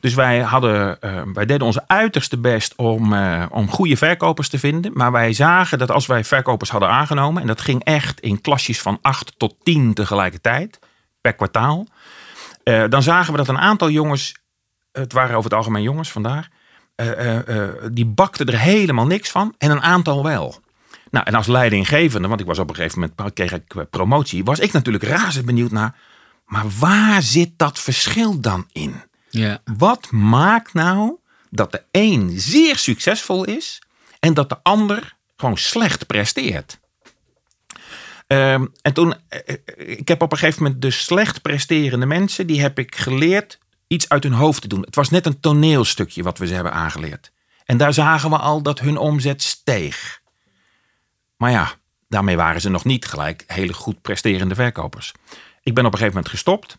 [0.00, 4.58] Dus wij, hadden, eh, wij deden onze uiterste best om, eh, om goede verkopers te
[4.58, 4.90] vinden.
[4.94, 7.42] Maar wij zagen dat als wij verkopers hadden aangenomen.
[7.42, 10.78] En dat ging echt in klasjes van 8 tot 10 tegelijkertijd
[11.20, 11.86] per kwartaal.
[12.62, 14.34] eh, dan zagen we dat een aantal jongens.
[14.92, 16.50] Het waren over het algemeen jongens vandaar.
[16.94, 19.54] eh, die bakten er helemaal niks van.
[19.58, 20.60] En een aantal wel.
[21.10, 24.58] Nou, en als leidinggevende, want ik was op een gegeven moment kreeg ik promotie, was
[24.58, 25.96] ik natuurlijk razend benieuwd naar.
[26.46, 29.02] Maar waar zit dat verschil dan in?
[29.30, 29.60] Ja.
[29.76, 31.16] Wat maakt nou
[31.50, 33.82] dat de een zeer succesvol is
[34.20, 36.80] en dat de ander gewoon slecht presteert?
[38.26, 39.14] Ehm, en toen,
[39.76, 43.58] ik heb op een gegeven moment de slecht presterende mensen, die heb ik geleerd
[43.92, 44.82] iets uit hun hoofd te doen.
[44.82, 47.32] Het was net een toneelstukje wat we ze hebben aangeleerd.
[47.64, 50.20] En daar zagen we al dat hun omzet steeg.
[51.36, 51.72] Maar ja,
[52.08, 55.12] daarmee waren ze nog niet gelijk hele goed presterende verkopers.
[55.62, 56.78] Ik ben op een gegeven moment gestopt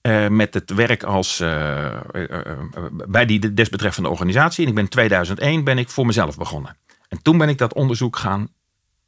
[0.00, 2.56] eh, met het werk als, eh, eh,
[2.90, 4.62] bij die desbetreffende organisatie.
[4.62, 6.76] En ik ben in 2001 ben ik voor mezelf begonnen.
[7.08, 8.48] En toen ben ik dat onderzoek gaan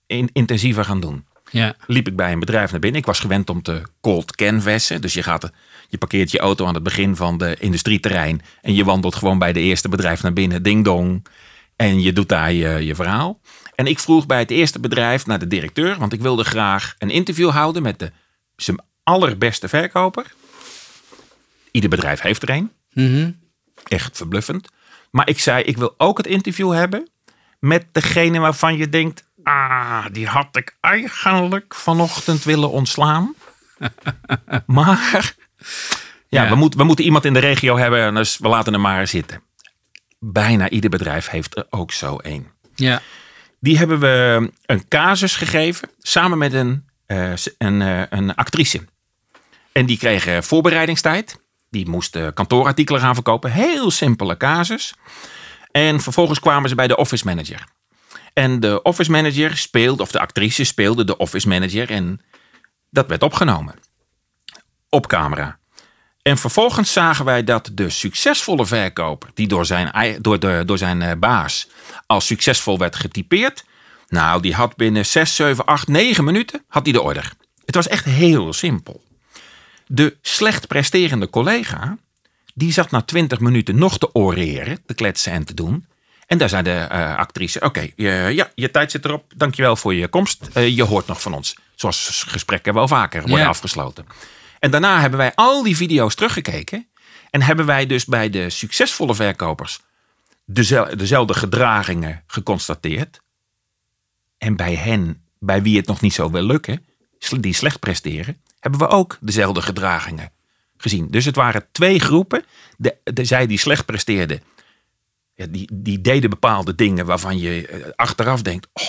[0.06, 1.26] in, intensiever gaan doen.
[1.50, 1.74] Ja.
[1.86, 3.00] Liep ik bij een bedrijf naar binnen.
[3.00, 5.00] Ik was gewend om te cold canvassen.
[5.00, 5.50] Dus je, gaat,
[5.88, 8.42] je parkeert je auto aan het begin van de industrieterrein.
[8.62, 10.62] En je wandelt gewoon bij de eerste bedrijf naar binnen.
[10.62, 11.26] Ding dong.
[11.76, 13.40] En je doet daar je, je verhaal.
[13.74, 15.98] En ik vroeg bij het eerste bedrijf naar de directeur.
[15.98, 18.10] Want ik wilde graag een interview houden met de,
[18.56, 20.34] zijn allerbeste verkoper.
[21.70, 22.70] Ieder bedrijf heeft er een.
[22.92, 23.30] Mhm.
[23.88, 24.68] Echt verbluffend.
[25.10, 27.08] Maar ik zei, ik wil ook het interview hebben
[27.58, 29.24] met degene waarvan je denkt...
[29.42, 33.34] Ah, die had ik eigenlijk vanochtend willen ontslaan.
[34.66, 35.34] maar
[36.28, 36.48] ja, Ja.
[36.48, 39.42] We, moeten we moeten iemand in de regio hebben, dus we laten hem maar zitten.
[40.18, 42.46] Bijna ieder bedrijf heeft er ook zo één.
[42.74, 43.02] Ja.
[43.60, 48.84] Die hebben we een casus gegeven samen met een, eh, een, eh, een actrice.
[49.72, 51.40] En die kregen voorbereidingstijd.
[51.70, 53.52] Die moesten kantoorartikelen gaan verkopen.
[53.52, 54.94] Heel simpele casus.
[55.70, 57.64] En vervolgens kwamen ze bij de office manager.
[58.32, 61.90] En de office manager speelde, of de actrice speelde de office manager.
[61.90, 62.20] En
[62.90, 63.74] dat werd opgenomen.
[64.88, 65.58] Op camera.
[66.22, 71.12] En vervolgens zagen wij dat de succesvolle verkoper, die door zijn, door door zijn eh,
[71.18, 71.68] baas
[72.06, 73.64] als succesvol werd getypeerd.
[74.08, 77.32] Nou, die had binnen 6, 7, 8, 9 minuten had hij de order.
[77.64, 79.02] Het was echt heel simpel.
[79.86, 81.96] De slecht presterende collega,
[82.54, 85.86] die zat na 20 minuten nog te oreren, te kletsen en te doen.
[86.30, 89.32] En daar zei de eh, actrice, oké, eh, ja, je tijd zit erop.
[89.36, 90.48] Dankjewel voor je komst.
[90.52, 91.56] Eh, je hoort nog van ons.
[91.74, 93.46] Zoals gesprekken wel vaker worden Ja.
[93.46, 94.06] afgesloten.
[94.58, 96.88] En daarna hebben wij al die video's teruggekeken.
[97.30, 99.80] En hebben wij dus bij de succesvolle verkopers
[100.44, 103.20] dezel- dezelfde gedragingen geconstateerd.
[104.38, 106.86] En bij hen, bij wie het nog niet zo wil lukken,
[107.40, 110.32] die slecht presteren, hebben we ook dezelfde gedragingen
[110.76, 111.10] gezien.
[111.10, 112.44] Dus het waren twee groepen.
[112.76, 114.42] De, de, zij die slecht presteerden,
[115.50, 118.84] die, die deden bepaalde dingen waarvan je eh, achteraf denkt: oh,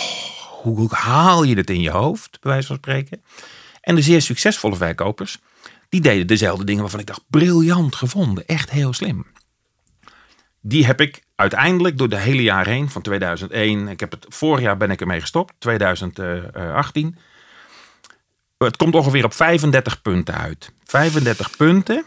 [0.61, 3.23] hoe, haal je het in je hoofd, bij wijze van spreken.
[3.81, 5.37] En de zeer succesvolle verkopers,
[5.89, 9.25] die deden dezelfde dingen waarvan ik dacht: briljant gevonden, echt heel slim.
[10.61, 14.61] Die heb ik uiteindelijk door de hele jaar heen, van 2001, ik heb het vorig
[14.61, 17.17] jaar ben ik ermee gestopt, 2018.
[18.57, 20.71] Het komt ongeveer op 35 punten uit.
[20.83, 22.05] 35 punten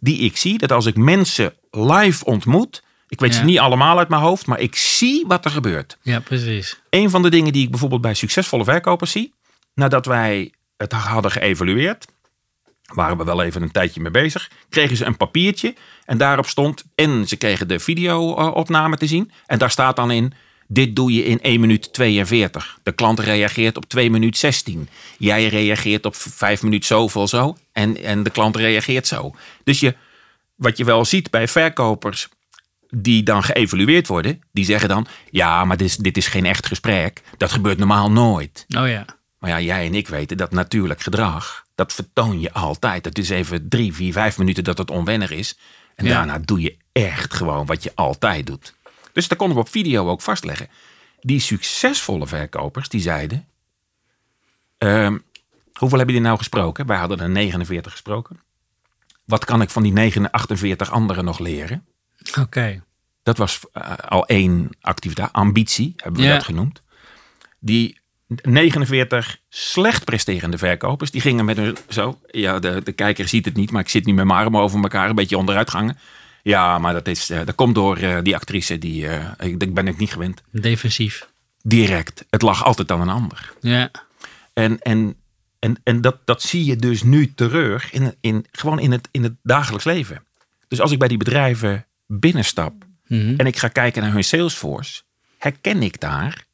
[0.00, 3.38] die ik zie dat als ik mensen live ontmoet, ik weet Ja.
[3.38, 5.98] ze niet allemaal uit mijn hoofd, maar ik zie wat er gebeurt.
[6.02, 6.80] Ja, precies.
[6.90, 9.34] Een van de dingen die ik bijvoorbeeld bij succesvolle verkopers zie,
[9.74, 12.06] nadat wij het hadden geëvalueerd,
[12.94, 16.84] waren we wel even een tijdje mee bezig, kregen ze een papiertje en daarop stond,
[16.94, 20.32] en ze kregen de video-opname te zien, en daar staat dan in,
[20.66, 22.78] dit doe je in 1 minuut 42.
[22.82, 24.88] De klant reageert op 2 minuut 16.
[25.18, 29.34] Jij reageert op 5 minuut zoveel zo, en, en de klant reageert zo.
[29.64, 29.94] Dus je,
[30.54, 32.28] wat je wel ziet bij verkopers
[32.90, 36.66] die dan geëvalueerd worden, die zeggen dan: Ja, maar dit is, dit is geen echt
[36.66, 37.22] gesprek.
[37.36, 38.66] Dat gebeurt normaal nooit.
[38.78, 39.04] Oh ja.
[39.38, 43.04] Maar ja, jij en ik weten dat natuurlijk gedrag, dat vertoon je altijd.
[43.04, 45.58] Het is even drie, vier, vijf minuten dat het onwennig is.
[45.94, 46.12] En Ja.
[46.14, 48.74] daarna doe je echt gewoon wat je altijd doet.
[49.12, 50.68] Dus dat konden we op video ook vastleggen.
[51.20, 53.46] Die succesvolle verkopers, die zeiden...
[54.78, 55.18] ehm,
[55.72, 56.86] hoeveel hebben die nou gesproken?
[56.86, 58.40] Wij hadden er 49 gesproken.
[59.24, 61.86] Wat kan ik van die 49 anderen nog leren?
[62.38, 62.82] Oké.
[63.22, 65.32] Dat was eh, al één activiteit.
[65.32, 66.82] Ambitie hebben we dat genoemd.
[67.58, 72.18] Die 49 slecht presterende verkopers, die gingen met hun zo.
[72.30, 74.82] Ja, de, de kijker ziet het niet, maar ik zit nu met mijn armen over
[74.82, 75.98] elkaar, een beetje onderuitgangen.
[76.42, 79.06] Ja, maar dat, is, eh, dat komt door eh, die actrice, die,
[79.38, 80.42] ik, ik ben het niet gewend.
[80.50, 81.28] Defensief.
[81.62, 82.24] Direct.
[82.30, 83.52] Het lag altijd aan een ander.
[83.60, 83.90] Ja.
[84.52, 85.16] En, en,
[85.58, 89.22] en, en dat, dat zie je dus nu terug in, in, gewoon in het, in
[89.22, 90.22] het dagelijks leven.
[90.68, 93.34] Dus als ik bij die bedrijven binnenstap Mhm.
[93.36, 95.02] en ik ga kijken naar hun Salesforce,
[95.38, 96.44] herken ik daar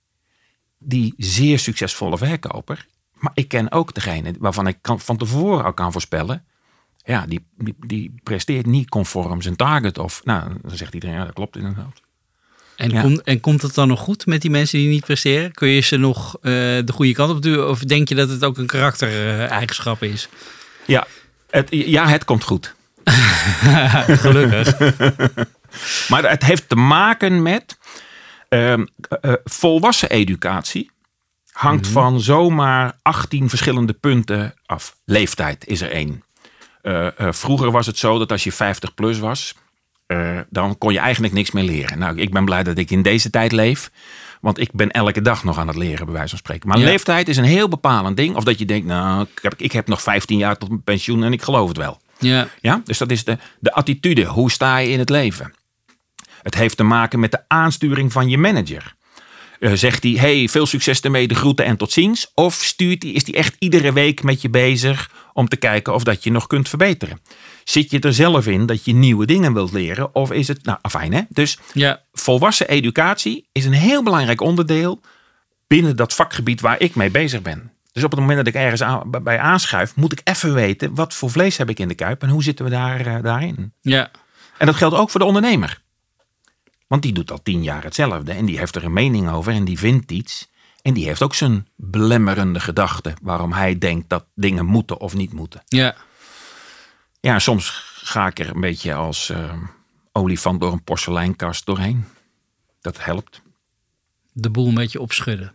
[0.78, 2.86] die zeer succesvolle verkoper.
[3.14, 6.44] Maar ik ken ook degene waarvan ik kan, van tevoren al kan voorspellen.
[7.04, 9.98] Ja, die, die, die presteert niet conform zijn target.
[9.98, 12.00] Of, nou, dan zegt iedereen, ja, dat klopt inderdaad.
[12.76, 13.02] En, Ja.
[13.24, 15.52] en komt het dan nog goed met die mensen die niet presteren?
[15.52, 17.68] Kun je ze nog eh, de goede kant op duwen?
[17.70, 20.28] Of denk je dat het ook een karaktereigenschap is?
[20.86, 21.06] Ja,
[21.50, 22.74] het, ja, het komt goed.
[24.24, 24.76] Gelukkig.
[26.08, 27.78] Maar het heeft te maken met
[28.48, 28.84] ehm,
[29.20, 30.90] eh, volwassen educatie.
[31.52, 34.96] Hangt van zomaar 18 verschillende punten af.
[35.04, 36.22] Leeftijd is er één.
[36.82, 39.54] Eh, eh, vroeger was het zo dat als je 50 plus was,
[40.06, 41.98] eh, dan kon je eigenlijk niks meer leren.
[41.98, 43.90] Nou, ik ben blij dat ik in deze tijd leef.
[44.40, 46.68] Want ik ben elke dag nog aan het leren, bij wijze van spreken.
[46.68, 46.84] Maar Ja.
[46.84, 48.36] leeftijd is een heel bepalend ding.
[48.36, 51.24] Of dat je denkt, nou, ik heb, ik heb nog 15 jaar tot mijn pensioen
[51.24, 52.00] en ik geloof het wel.
[52.18, 52.48] Ja.
[52.60, 52.80] Ja?
[52.84, 54.24] Dus dat is de, de attitude.
[54.24, 55.54] Hoe sta je in het leven?
[56.42, 58.94] Het heeft te maken met de aansturing van je manager.
[59.60, 62.30] Eh, zegt hij, hey, veel succes ermee, de groeten en tot ziens?
[62.34, 66.04] Of stuurt hij, is hij echt iedere week met je bezig om te kijken of
[66.04, 67.20] dat je nog kunt verbeteren?
[67.64, 70.14] Zit je er zelf in dat je nieuwe dingen wilt leren?
[70.14, 71.20] Of is het, nou, afijn hè?
[71.28, 72.02] Dus Ja.
[72.12, 75.00] volwassen educatie is een heel belangrijk onderdeel
[75.66, 77.72] binnen dat vakgebied waar ik mee bezig ben.
[77.94, 81.14] Dus op het moment dat ik ergens aan- bij aanschuif, moet ik even weten wat
[81.14, 83.72] voor vlees heb ik in de kuip en hoe zitten we daar, eh, daarin.
[83.80, 84.10] Ja.
[84.58, 85.82] En dat geldt ook voor de ondernemer.
[86.86, 89.64] Want die doet al tien jaar hetzelfde en die heeft er een mening over en
[89.64, 90.48] die vindt iets.
[90.82, 95.32] En die heeft ook zijn belemmerende gedachten waarom hij denkt dat dingen moeten of niet
[95.32, 95.62] moeten.
[95.66, 95.94] Ja.
[97.20, 99.52] Ja, soms ga ik er een beetje als eh,
[100.12, 102.04] olifant door een porseleinkast doorheen.
[102.80, 103.42] Dat helpt.
[104.32, 105.52] De boel een beetje opschudden.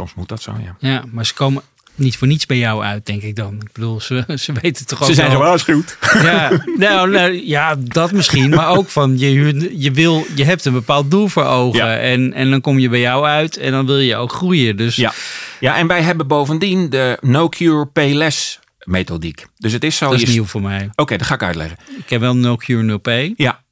[0.00, 0.76] Ja, soms moet dat zo, ja.
[0.90, 1.62] Ja, maar ze komen
[1.94, 3.54] niet voor niets bij jou uit, denk ik dan.
[3.60, 5.96] Ik bedoel, ze, ze weten toch ook Ze zijn wel- gewaarschuwd.
[6.22, 8.50] Ja, nou, nou, ja, dat misschien.
[8.50, 11.78] Maar ook van, je, huurt- je, wil, je hebt een bepaald doel voor ogen.
[11.86, 11.96] Ja.
[11.96, 14.76] En, en dan kom je bij jou uit en dan wil je ook groeien.
[14.76, 15.12] Dus Ja.
[15.60, 19.46] ja, en wij hebben bovendien de no cure, pay less methodiek.
[19.56, 20.10] Dus het is zo.
[20.10, 20.90] dat is je- nieuw voor mij.
[20.94, 21.78] Oké, dat ga ik uitleggen.
[21.98, 23.34] Ik heb wel no cure, no pay.
[23.36, 23.62] Ja,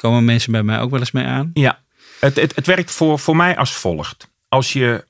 [0.00, 1.50] Komen mensen bij mij ook wel eens mee aan.
[1.54, 1.78] Ja,
[2.20, 4.28] het, het, het werkt voor, voor mij als volgt.
[4.48, 5.04] Als je,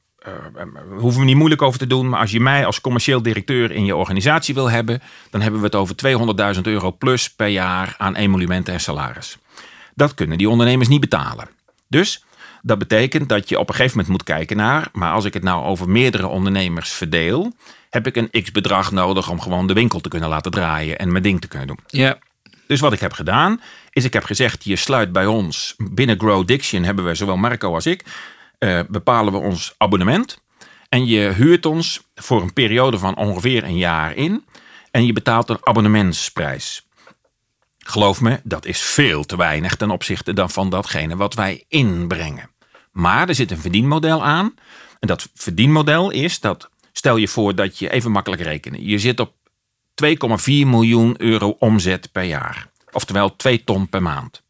[0.55, 3.71] daar hoeven we niet moeilijk over te doen, maar als je mij als commercieel directeur
[3.71, 5.95] in je organisatie wil hebben, dan hebben we het over
[6.57, 9.39] 200.000 euro plus per jaar aan emolumenten en salaris.
[9.95, 11.49] Dat kunnen die ondernemers niet betalen.
[11.89, 12.25] Dus
[12.63, 15.43] dat betekent dat je op een gegeven moment moet kijken naar, maar als ik het
[15.43, 17.53] nou over meerdere ondernemers verdeel,
[17.91, 21.11] heb ik een x bedrag nodig om gewoon de winkel te kunnen laten draaien en
[21.11, 21.79] mijn ding te kunnen doen.
[21.87, 22.19] Ja,
[22.67, 23.61] Dus wat ik heb gedaan,
[23.91, 27.75] is ik heb gezegd, je sluit bij ons, binnen Grow Diction hebben we, zowel Marco
[27.75, 28.05] als ik,
[28.59, 30.39] eh, bepalen we ons abonnement.
[30.89, 34.45] En je huurt ons voor een periode van ongeveer een jaar in.
[34.91, 36.87] En je betaalt een abonnementsprijs.
[37.79, 42.51] Geloof me, dat is veel te weinig ten opzichte dan van datgene wat wij inbrengen.
[42.93, 44.55] Maar er zit een verdienmodel aan.
[44.99, 48.85] En dat verdienmodel is dat, stel je voor dat je even makkelijk rekenen.
[48.85, 49.33] Je zit op
[50.05, 50.09] 2,4
[50.45, 52.71] miljoen euro omzet per jaar.
[52.93, 54.43] Oftewel 2 ton per maand.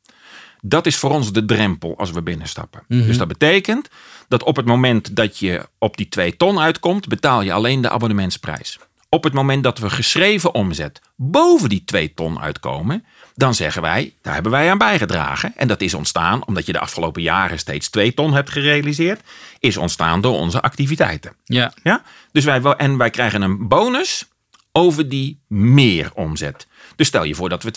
[0.61, 2.83] Dat is voor ons de drempel als we binnenstappen.
[2.89, 3.07] Mhm.
[3.07, 3.89] Dus dat betekent
[4.29, 7.91] dat op het moment dat je op die 2 ton uitkomt, betaal je alleen de
[7.91, 8.79] abonnementsprijs.
[9.11, 14.15] Op het moment dat we geschreven omzet boven die 2 ton uitkomen, dan zeggen wij,
[14.23, 15.53] daar hebben wij aan bijgedragen.
[15.57, 19.21] En dat is ontstaan omdat je de afgelopen jaren steeds 2 ton hebt gerealiseerd,
[19.59, 21.33] is ontstaan door onze activiteiten.
[21.45, 21.73] Ja.
[21.83, 22.03] Ja?
[22.33, 24.29] Dus wij, en wij krijgen een bonus
[24.73, 26.67] over die meer omzet.
[26.99, 27.73] Dus stel je voor dat we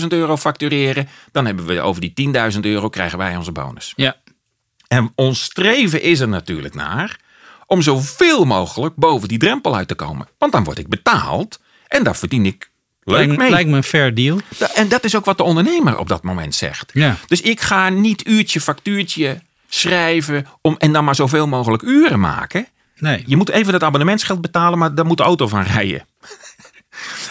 [0.00, 3.92] 250.000 euro factureren, dan hebben we over die 10.000 euro krijgen wij onze bonus.
[3.96, 4.16] Ja.
[4.88, 7.18] En ons streven is er natuurlijk naar
[7.66, 10.28] om zoveel mogelijk boven die drempel uit te komen.
[10.38, 12.70] Want dan word ik betaald en daar verdien ik
[13.02, 13.50] leuk Lijkt, mee.
[13.50, 14.40] lijkt me een fair deal.
[14.74, 16.90] En dat is ook wat de ondernemer op dat moment zegt.
[16.92, 17.16] Ja.
[17.26, 22.66] Dus ik ga niet uurtje factuurtje schrijven om, en dan maar zoveel mogelijk uren maken.
[22.98, 23.22] Nee.
[23.26, 26.06] Je moet even dat abonnementsgeld betalen, maar daar moet de auto van rijden.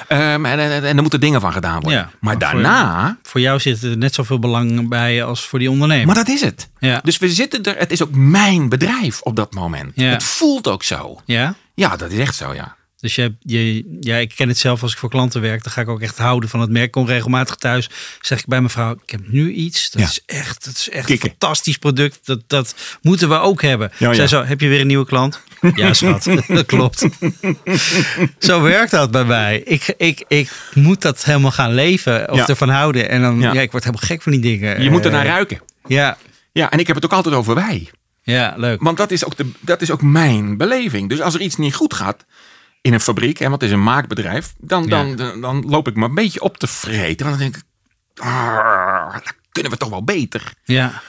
[0.08, 2.00] Ehm, en, en, en er moeten dingen van gedaan worden.
[2.00, 5.70] Ja, maar voor- daarna, Voor jou zit er net zoveel belang bij als voor die
[5.72, 6.06] ondernemer.
[6.06, 6.70] maar dat is het.
[6.80, 7.00] Ja.
[7.04, 9.92] Dus we zitten er, het is ook mijn bedrijf op dat moment.
[9.96, 10.10] Ja.
[10.10, 11.20] Het voelt ook zo.
[11.26, 11.56] Ja?
[11.76, 12.76] Ja, dat is echt zo, ja.
[13.00, 15.64] Dus je, je, ja, ik ken het zelf als ik voor klanten werk.
[15.64, 16.86] Dan ga ik ook echt houden van het merk.
[16.86, 17.90] Ik kom regelmatig thuis.
[18.22, 19.92] Zeg ik bij mijn vrouw, ik heb nu iets.
[19.92, 20.08] Dat Ja.
[20.08, 21.30] is echt, dat is echt Kikken.
[21.30, 22.20] een fantastisch product.
[22.26, 23.92] Dat, dat moeten we ook hebben.
[23.98, 25.42] Ja, zo, heb je weer een nieuwe klant?
[25.76, 26.24] ja, schat.
[26.48, 27.06] dat klopt.
[28.40, 29.60] zo werkt dat bij mij.
[29.66, 32.32] Ik, ik, ik moet dat helemaal gaan leven.
[32.32, 32.48] Of Ja.
[32.48, 33.10] ervan houden.
[33.10, 33.54] En dan, Ja.
[33.54, 33.62] ja.
[33.62, 34.84] ik word helemaal gek van die dingen.
[34.84, 35.60] Je moet er Eh, naar ruiken.
[35.88, 36.18] Ja,
[36.52, 37.90] Ja, en ik heb het ook altijd over wij.
[38.24, 38.82] ja, leuk.
[38.82, 41.10] Want dat is ook, de, dat is ook mijn beleving.
[41.10, 42.26] Dus als er iets niet goed gaat
[42.82, 46.06] in een fabriek, en wat is een maakbedrijf, dan, dan, dan, dan loop ik me
[46.06, 47.26] een beetje op te vreten.
[47.26, 47.64] Want dan denk ik,
[48.26, 50.54] ah, dat kunnen we toch wel beter.
[50.64, 51.02] Ja.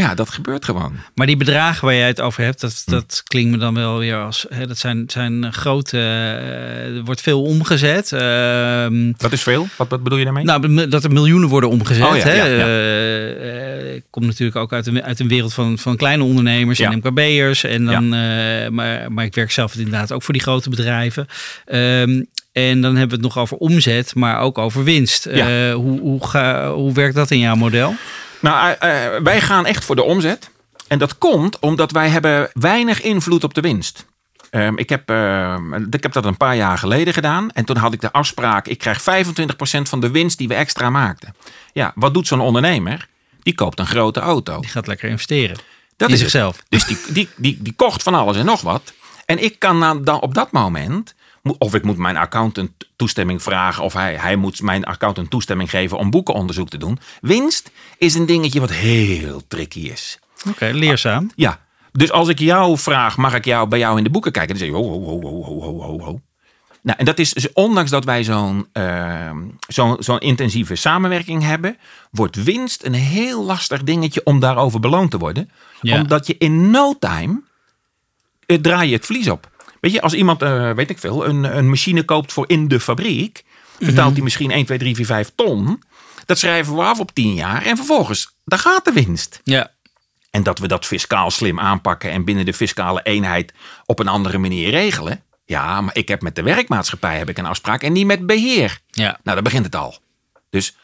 [0.00, 0.92] Ja, dat gebeurt gewoon.
[1.14, 2.90] Maar die bedragen waar jij het over hebt, dat, Hm.
[2.90, 4.46] dat klinkt me dan wel weer als.
[4.48, 5.98] Hè, dat zijn, zijn grote.
[5.98, 8.12] eh, er wordt veel omgezet.
[8.12, 9.66] Ehm, Dat is veel.
[9.76, 10.44] Wat, wat bedoel je daarmee?
[10.44, 12.04] nou, dat er miljoenen worden omgezet.
[12.06, 12.34] Oh ja, hè?
[12.34, 12.64] ja, ja.
[12.64, 16.78] Eh, eh, ik kom natuurlijk ook uit een, uit een wereld van, van kleine ondernemers
[16.78, 17.64] en MKB'ers.
[17.64, 21.26] En dan, eh, maar, maar ik werk zelf inderdaad ook voor die grote bedrijven.
[21.64, 25.26] Ehm, en dan hebben we het nog over omzet, maar ook over winst.
[25.26, 27.94] Eh, hoe, hoe, ga, hoe werkt dat in jouw model?
[28.44, 30.50] Nou, eh, eh, wij gaan echt voor de omzet.
[30.88, 34.06] En dat komt omdat wij hebben weinig invloed op de winst.
[34.50, 35.56] Ehm, ik, heb, eh,
[35.90, 37.50] ik heb dat een paar jaar geleden gedaan.
[37.50, 40.90] En toen had ik de afspraak, ik krijg 25% van de winst die we extra
[40.90, 41.34] maakten.
[41.72, 43.08] Ja, wat doet zo'n ondernemer?
[43.42, 44.60] Die koopt een grote auto.
[44.60, 45.56] Die gaat lekker investeren.
[45.96, 46.30] Dat in is het.
[46.30, 46.62] zichzelf.
[46.68, 48.92] Dus die, die, die, die kocht van alles en nog wat.
[49.26, 51.13] En ik kan dan op dat moment, mo-
[51.58, 53.84] of ik moet mijn accountant toestemming vragen.
[53.84, 56.98] Of hij, hij moet mijn accountant toestemming geven om boekenonderzoek te doen.
[57.20, 60.18] Winst is een dingetje wat heel tricky is.
[60.48, 61.30] Oké, leerzaam.
[61.34, 61.60] Ja.
[61.92, 64.58] Dus als ik jou vraag, mag ik jou bij jou in de boeken kijken?
[64.58, 66.20] Dan zeg je, ho, ho, ho, ho, ho, ho, ho.
[66.82, 69.30] Nou, en dat is, dus, ondanks dat wij zo'n uh,
[69.98, 71.76] zo'n intensieve samenwerking hebben,
[72.10, 75.50] wordt winst een heel lastig dingetje om daarover beloond te worden.
[75.82, 77.42] Omdat je in no time
[78.46, 79.50] eh, draai je het vlies op.
[79.84, 82.80] Weet je, als iemand, eh, weet ik veel, een, een machine koopt voor in de
[82.80, 83.44] fabriek,
[83.78, 85.82] betaalt hij misschien 1, 2, 3, 4, 5 ton.
[86.26, 89.40] Dat schrijven we af op 10 jaar en vervolgens, daar gaat de winst.
[89.42, 89.70] Ja,
[90.30, 93.52] En dat we dat fiscaal slim aanpakken en binnen de fiscale eenheid
[93.84, 95.22] op een andere manier regelen.
[95.44, 98.78] Ja, maar ik heb met de werkmaatschappij heb ik een afspraak en niet met beheer.
[98.90, 99.04] ja.
[99.04, 99.98] Nou, daar begint het al.
[100.50, 100.76] Dus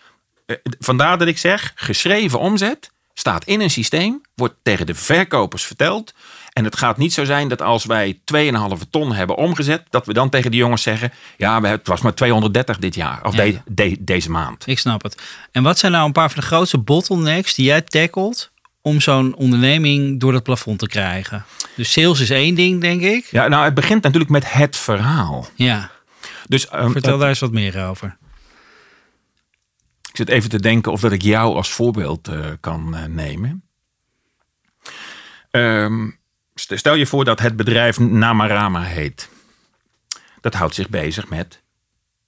[0.47, 5.65] eh, vandaar dat ik zeg, geschreven omzet staat in een systeem, wordt tegen de verkopers
[5.65, 6.15] verteld.
[6.53, 10.13] En het gaat niet zo zijn dat als wij 2,5 ton hebben omgezet, dat we
[10.13, 13.45] dan tegen de jongens zeggen, ja, we- het was maar 230 dit jaar, of Ja.
[13.45, 14.67] de- de- deze maand.
[14.67, 15.23] Ik snap het.
[15.53, 18.51] En wat zijn nou een paar van de grootste bottlenecks die jij tackelt
[18.83, 21.45] om zo'n onderneming door het plafond te krijgen?
[21.77, 23.25] Dus sales is één ding, denk ik.
[23.31, 25.47] Ja, nou, het begint natuurlijk met het verhaal.
[25.55, 25.91] Ja,
[26.47, 28.17] Dus ehm, vertel daar eens wat meer over.
[30.11, 33.63] Ik zit even te denken of dat ik jou als voorbeeld eh, kan eh, nemen.
[34.83, 36.20] St-
[36.69, 39.29] stel je voor dat het bedrijf Namarama heet.
[40.41, 41.63] Dat houdt zich bezig met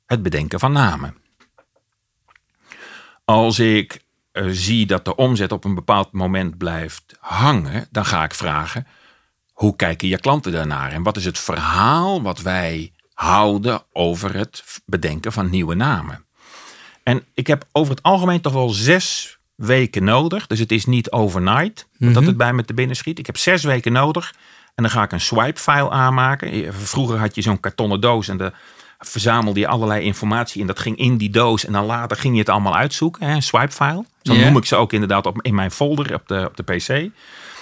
[0.06, 1.16] het bedenken van namen.
[3.24, 4.00] Als ik
[4.32, 8.86] eh, zie dat de omzet op een bepaald moment blijft hangen, dan ga ik vragen:
[9.52, 10.92] hoe kijken je klanten daarnaar?
[10.92, 16.24] En wat is het verhaal wat wij houden over het bedenken van nieuwe namen?
[17.02, 20.46] En ik heb over het algemeen toch wel zes weken nodig.
[20.46, 23.18] Dus het is niet overnight dat het bij me te binnen schiet.
[23.18, 24.34] Ik heb zes weken nodig.
[24.74, 26.74] En dan ga ik een swipe file aanmaken.
[26.74, 28.52] Vroeger had je zo'n kartonnen doos en daar
[28.98, 30.60] verzamelde je allerlei informatie.
[30.60, 31.64] En dat ging in die doos.
[31.64, 33.26] En dan later ging je het allemaal uitzoeken.
[33.26, 34.04] Hè, een swipe file.
[34.22, 36.88] Zo noem ik ze ook inderdaad op, in mijn folder op de, op de pc.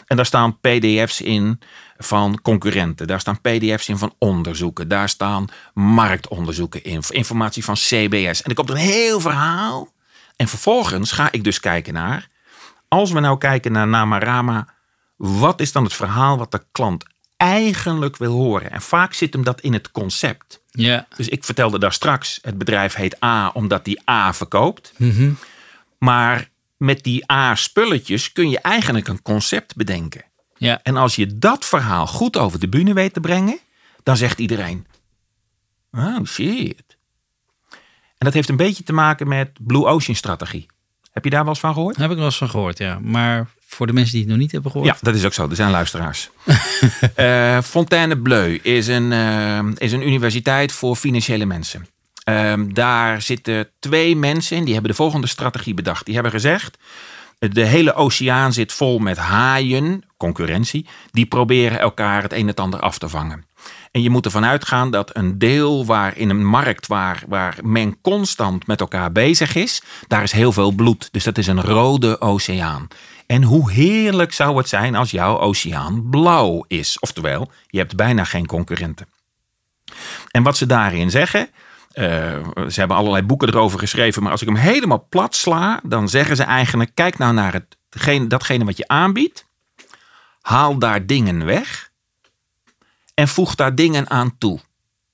[0.06, 1.60] En daar staan pdf's in
[1.98, 3.06] van concurrenten.
[3.06, 4.88] Daar staan pdf's in van onderzoeken.
[4.88, 7.02] Daar staan marktonderzoeken in.
[7.08, 8.42] Informatie van CBS.
[8.42, 9.88] En ik kom er een heel verhaal.
[10.40, 12.28] En vervolgens ga ik dus kijken naar...
[12.88, 14.68] als we nou kijken naar Namarama,
[15.16, 17.04] wat is dan het verhaal wat de klant
[17.36, 18.70] eigenlijk wil horen?
[18.70, 20.60] En vaak zit hem dat in het concept.
[20.70, 21.06] Ja.
[21.16, 24.92] Dus ik vertelde daar straks, het bedrijf heet A omdat die A verkoopt.
[24.96, 25.32] Mhm.
[25.98, 30.24] Maar met die A-spulletjes kun je eigenlijk een concept bedenken.
[30.56, 30.80] Ja.
[30.82, 33.58] En als je dat verhaal goed over de bühne weet te brengen,
[34.02, 34.86] dan zegt iedereen:
[35.90, 36.96] Oh shit.
[38.20, 40.66] En dat heeft een beetje te maken met Blue Ocean strategie.
[41.12, 41.94] Heb je daar wel eens van gehoord?
[41.94, 42.98] Daar heb ik wel eens van gehoord, ja.
[43.02, 44.90] Maar voor de mensen die het nog niet hebben gehoord.
[44.90, 45.48] Ja, dat is ook zo.
[45.48, 46.30] Er zijn luisteraars.
[47.14, 51.86] Eh Fontainebleau is een, eh, is een universiteit voor financiële mensen.
[52.24, 56.04] Ehm, daar zitten twee mensen in die hebben de volgende strategie bedacht.
[56.04, 56.78] Die hebben gezegd,
[57.38, 60.86] de hele oceaan zit vol met haaien, concurrentie.
[61.10, 63.44] Die proberen elkaar het een en het ander af te vangen.
[63.90, 68.00] En je moet ervan uitgaan dat een deel waar in een markt waar, waar men
[68.00, 71.08] constant met elkaar bezig is, daar is heel veel bloed.
[71.12, 72.88] Dus dat is een rode oceaan.
[73.26, 76.98] En hoe heerlijk zou het zijn als jouw oceaan blauw is?
[76.98, 79.06] Oftewel, je hebt bijna geen concurrenten.
[80.30, 81.48] En wat ze daarin zeggen,
[81.90, 82.04] eh,
[82.68, 86.36] ze hebben allerlei boeken erover geschreven, maar als ik hem helemaal plat sla, dan zeggen
[86.36, 87.76] ze eigenlijk: kijk nou naar het,
[88.28, 89.46] datgene wat je aanbiedt,
[90.40, 91.89] haal daar dingen weg
[93.20, 94.60] en voeg daar dingen aan toe.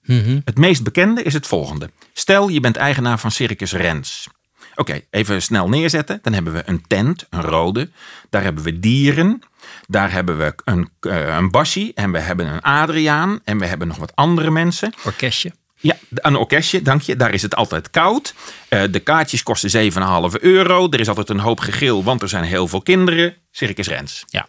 [0.03, 0.41] Mhm.
[0.45, 1.91] Het meest bekende is het volgende.
[2.13, 4.29] Stel, je bent eigenaar van Circus Rens.
[4.75, 6.19] Oké, even snel neerzetten.
[6.23, 7.91] Dan hebben we een tent, een rode.
[8.31, 9.43] Daar hebben we dieren.
[9.87, 11.93] Daar hebben we een, eh, een Bassie.
[11.95, 13.41] En we hebben een Adriaan.
[13.45, 14.93] En we hebben nog wat andere mensen.
[15.05, 15.53] Orkestje.
[15.77, 17.17] Ja, een orkestje, dank je.
[17.17, 18.35] Daar is het altijd koud.
[18.69, 20.89] Eh, de kaartjes kosten 7,5 euro.
[20.91, 23.37] Er is altijd een hoop gegil, want er zijn heel veel kinderen.
[23.51, 24.25] Circus Rens.
[24.27, 24.47] Ja.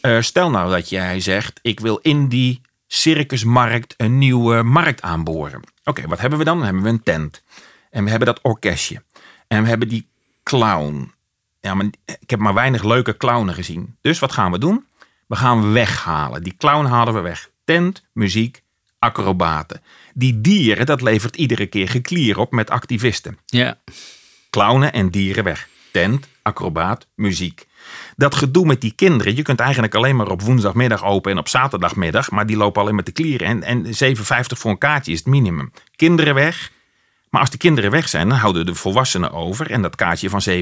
[0.00, 2.60] Eh, stel nou dat jij zegt, ik wil in die
[2.94, 5.60] circusmarkt een nieuwe markt aanboren.
[5.84, 6.56] Oké, wat hebben we dan?
[6.56, 7.42] Dan hebben we een tent.
[7.90, 9.02] En we hebben dat orkestje.
[9.48, 10.08] En we hebben die
[10.42, 11.12] clown.
[11.60, 13.96] Ja, maar ik heb maar weinig leuke clownen gezien.
[14.00, 14.86] Dus wat gaan we doen?
[15.26, 16.42] We gaan weghalen.
[16.42, 17.50] Die clown halen we weg.
[17.64, 18.62] Tent, muziek,
[18.98, 19.82] acrobaten.
[20.14, 23.38] Die dieren, dat levert iedere keer geklier op met activisten.
[23.46, 23.78] Ja.
[24.50, 25.68] Clownen en dieren weg.
[25.92, 27.66] Tent, acrobaat, muziek.
[28.16, 31.48] Dat gedoe met die kinderen, je kunt eigenlijk alleen maar op woensdagmiddag open en op
[31.48, 33.62] zaterdagmiddag, maar die lopen alleen met de klieren.
[33.62, 35.72] En, en 7,50 voor een kaartje is het minimum.
[35.96, 36.72] Kinderen weg.
[37.30, 39.70] Maar als die kinderen weg zijn, dan houden de volwassenen over.
[39.70, 40.60] En dat kaartje van 7,50,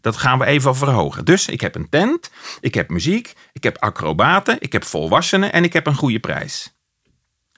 [0.00, 1.24] dat gaan we even verhogen.
[1.24, 2.30] Dus ik heb een tent,
[2.60, 6.72] ik heb muziek, ik heb acrobaten, ik heb volwassenen en ik heb een goede prijs.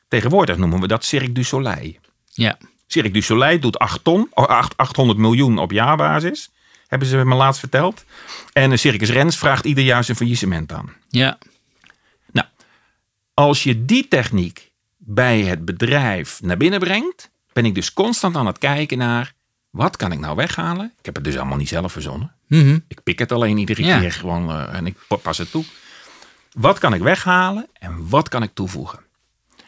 [0.09, 1.95] Tegenwoordig noemen we dat Cirque du Soleil.
[2.25, 2.59] Ja.
[2.87, 6.51] Cirque du Soleil doet 8 ton, oh, acht- 800 miljoen op jaarbasis.
[6.93, 8.05] Hebben ze me laatst verteld.
[8.53, 10.93] En Circus Rens vraagt ieder jaar zijn faillissement aan.
[11.09, 11.39] Ja.
[12.33, 12.47] Nou,
[13.35, 18.47] als je die techniek bij het bedrijf naar binnen brengt, ben ik dus constant aan
[18.47, 19.33] het kijken naar
[19.71, 20.93] wat kan ik nou weghalen.
[20.99, 22.35] Ik heb het dus allemaal niet zelf verzonnen.
[22.47, 22.79] Mhm.
[22.89, 23.99] Ik pik het alleen iedere Ja.
[24.01, 25.65] keer gewoon eh, en ik pas het toe.
[26.53, 28.99] Wat kan ik weghalen en wat kan ik toevoegen?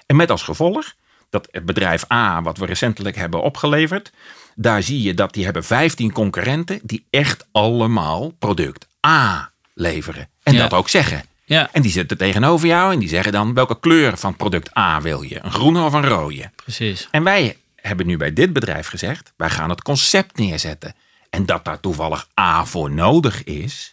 [0.07, 0.95] En met als gevolg
[1.31, 4.13] dat het bedrijf A, wat we recentelijk hebben opgeleverd,
[4.55, 10.29] daar zie je dat die hebben 15 concurrenten die echt allemaal product A leveren.
[10.43, 10.61] En Ja.
[10.61, 11.23] dat ook zeggen.
[11.45, 11.69] Ja.
[11.73, 15.23] En die zitten tegenover jou en die zeggen dan welke kleur van product A wil
[15.23, 15.39] je?
[15.45, 16.51] Een groene of een rode?
[16.57, 17.09] Precies.
[17.11, 20.95] En wij hebben nu bij dit bedrijf gezegd, wij gaan het concept neerzetten.
[21.31, 23.91] En dat daar toevallig A voor nodig is,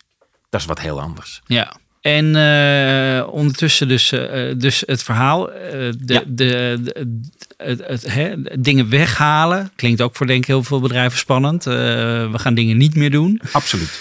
[0.50, 1.42] dat is wat heel anders.
[1.46, 1.74] Ja.
[2.02, 6.24] En eh, ondertussen dus, eh, dus het verhaal, eh, de, Ja.
[6.28, 7.20] de, de-
[7.58, 9.72] het, het, hè, dingen weghalen.
[9.76, 11.64] Klinkt ook voor denk ik heel veel bedrijven spannend.
[11.64, 14.00] We gaan dingen niet meer doen Absoluut.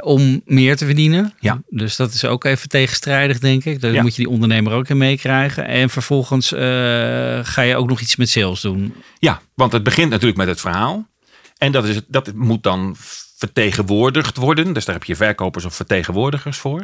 [0.00, 1.34] om meer te verdienen.
[1.40, 1.60] Ja.
[1.68, 3.80] Dus dat is ook even tegenstrijdig denk ik.
[3.80, 4.02] Daar Ja.
[4.02, 5.66] moet je die ondernemer ook in meekrijgen.
[5.66, 6.48] En vervolgens
[7.48, 8.94] ga je ook nog iets met sales doen.
[9.18, 11.06] Ja, want het begint natuurlijk met het verhaal.
[11.58, 12.96] En dat, is, dat moet dan
[13.36, 14.72] vertegenwoordigd worden.
[14.72, 16.82] Dus daar heb je verkopers of vertegenwoordigers voor.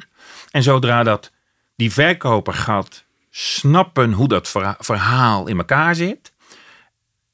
[0.51, 1.31] En zodra dat
[1.77, 6.33] die verkoper gaat snappen hoe dat verha- verhaal in elkaar zit.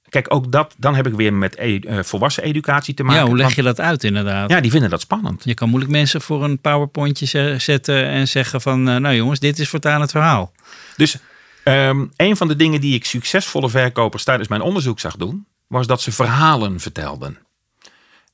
[0.09, 3.21] Kijk, ook dat, dan heb ik weer met e- eh, volwassen educatie te maken.
[3.23, 4.51] ja, hoe leg je dat uit inderdaad?
[4.51, 5.45] Ja, die vinden dat spannend.
[5.45, 8.89] Je kan moeilijk mensen voor een powerpointje ze- zetten en zeggen van...
[8.89, 10.53] eh, nou jongens, dit is voortaan het verhaal.
[10.97, 11.17] Dus
[11.65, 15.87] ehm, een van de dingen die ik succesvolle verkopers tijdens mijn onderzoek zag doen, was
[15.87, 17.39] dat ze verhalen vertelden.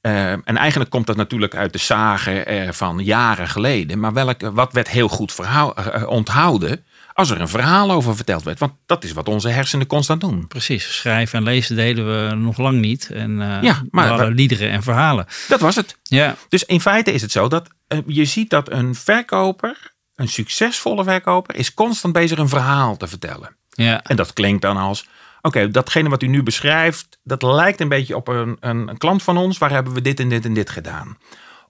[0.02, 3.98] Ehm, en eigenlijk komt dat natuurlijk uit de zagen eh, van jaren geleden.
[4.00, 6.84] Maar welke, wat werd heel goed verhaal, eh, onthouden
[7.14, 8.58] als er een verhaal over verteld werd?
[8.58, 10.46] Want dat is wat onze hersenen constant doen.
[10.46, 13.10] Precies, schrijven en lezen deden we nog lang niet.
[13.10, 15.26] En eh Ja, maar- we liederen en verhalen.
[15.48, 15.96] Dat was het.
[16.02, 19.76] Ja, Dus in feite is het zo dat eh, je ziet dat een verkoper,
[20.14, 23.56] een succesvolle verkoper, is constant bezig een verhaal te vertellen.
[23.70, 25.06] ja, En dat klinkt dan als:
[25.42, 29.22] oké, datgene wat u nu beschrijft, dat lijkt een beetje op een, een, een klant
[29.22, 29.58] van ons.
[29.58, 31.16] Waar hebben we dit en dit en dit gedaan?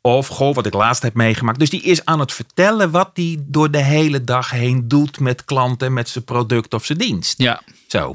[0.00, 1.58] Of goh, wat ik laatst heb meegemaakt.
[1.58, 5.44] Dus die is aan het vertellen wat hij door de hele dag heen doet met
[5.44, 7.38] klanten, met zijn product of zijn dienst.
[7.38, 7.62] Ja.
[7.86, 8.14] Zo.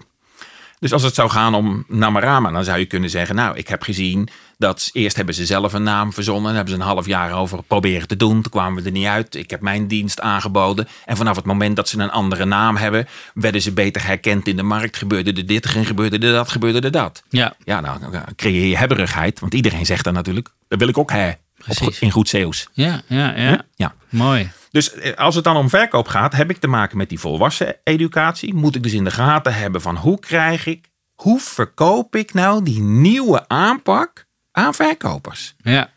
[0.80, 3.82] Dus als het zou gaan om Namarama, dan zou je kunnen zeggen: Nou, ik heb
[3.82, 6.56] gezien dat eerst hebben ze zelf een naam verzonnen.
[6.56, 8.42] hebben ze een half jaar over proberen te doen.
[8.42, 9.36] Toen kwamen we er niet uit.
[9.36, 10.88] Ik heb mijn dienst aangeboden.
[11.06, 14.56] En vanaf het moment dat ze een andere naam hebben, werden ze beter herkend in
[14.56, 14.98] de markt.
[14.98, 17.24] Gebeurde er dit, gebeurde er dat, gebeurde er dat.
[17.30, 17.56] Ja.
[17.64, 18.00] Ja, nou,
[18.36, 19.40] creëer je hebberigheid.
[19.40, 21.32] Want iedereen zegt dan natuurlijk: Dat wil ik ook hè.
[21.58, 22.00] Precies.
[22.00, 22.68] in goed Zeeuws.
[22.74, 23.66] Ja, ja, ja.
[23.76, 23.94] Ja.
[24.10, 24.52] Mooi.
[24.72, 27.76] Dus eh, als het dan om verkoop gaat, heb ik te maken met die volwassen
[27.84, 28.54] educatie.
[28.54, 32.64] Moet ik dus in de gaten hebben van hoe krijg ik, hoe verkoop ik nou
[32.64, 34.27] die nieuwe aanpak
[34.58, 35.56] aan verkopers?
[35.58, 35.92] Ja.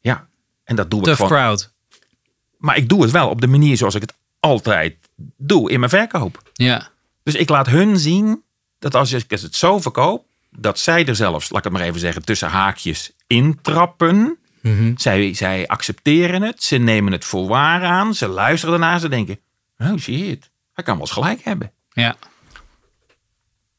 [0.00, 0.28] Ja,
[0.64, 1.38] en dat doe ik Tough gewoon.
[1.38, 1.72] crowd.
[2.58, 4.96] Maar ik doe het wel op de manier zoals ik het altijd
[5.36, 6.50] doe in mijn verkoop.
[6.52, 6.88] Ja.
[7.22, 8.42] Dus ik laat hun zien
[8.78, 12.00] dat als ik het zo verkoop, dat zij er zelfs, laat ik het maar even
[12.00, 14.38] zeggen, tussen haakjes intrappen.
[14.60, 14.92] Mhm.
[14.96, 19.38] Zij, zij accepteren het, ze nemen het voor waar aan, ze luisteren ernaar, ze denken,
[19.78, 21.72] oh shit, hij kan wel eens gelijk hebben.
[21.92, 22.16] Ja.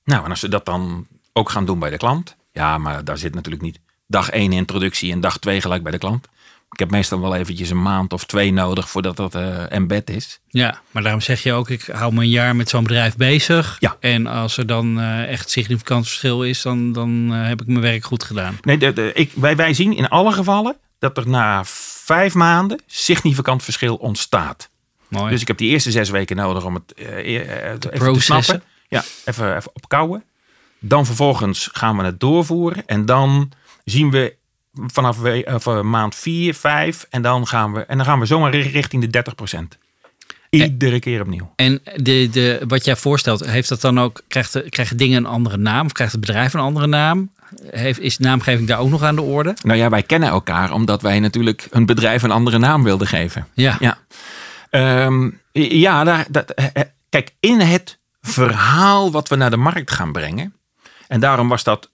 [0.03, 3.17] Nou, en als ze dat dan ook gaan doen bij de klant, ja, maar daar
[3.17, 3.79] zit natuurlijk niet
[4.09, 6.27] dag één introductie en dag twee gelijk bij de klant.
[6.71, 10.39] Ik heb meestal wel eventjes een maand of twee nodig voordat dat eh embed is.
[10.47, 13.77] Ja, maar daarom zeg je ook, ik hou me een jaar met zo'n bedrijf bezig.
[13.79, 13.97] Ja.
[13.99, 17.81] En als er dan eh, echt significant verschil is, dan, dan eh, heb ik mijn
[17.81, 18.57] werk goed gedaan.
[18.61, 21.61] Nee, de, de, ik, wij, wij zien in alle gevallen dat er na
[22.05, 24.69] vijf maanden significant verschil ontstaat.
[25.07, 25.31] Mooi.
[25.31, 28.63] Dus ik heb die eerste zes weken nodig om het eh, even te snappen.
[28.87, 30.23] Ja, even, even opkouwen.
[30.79, 32.85] Dan vervolgens gaan we het doorvoeren.
[32.85, 33.51] En dan
[33.89, 34.35] zien we
[34.73, 37.05] vanaf we, eh, maand 4, 5.
[37.09, 39.77] En dan gaan we, en dan gaan we zomaar richting de 30%
[40.49, 41.53] Iedere keer opnieuw.
[41.55, 45.57] En de, de, wat jij voorstelt, heeft dat dan ook, krijgt, krijgen dingen een andere
[45.57, 45.85] naam?
[45.85, 47.31] Of krijgt het bedrijf een andere naam?
[47.69, 49.55] Heeft, is naamgeving daar ook nog aan de orde?
[49.63, 53.47] Nou ja, wij kennen elkaar omdat wij natuurlijk een bedrijf een andere naam wilden geven.
[53.53, 53.77] Ja.
[53.79, 53.97] Ja,
[54.69, 59.91] Ehm, ja daar, dat, eh, eh, kijk, in het verhaal wat we naar de markt
[59.91, 60.53] gaan brengen.
[61.07, 61.89] En daarom was dat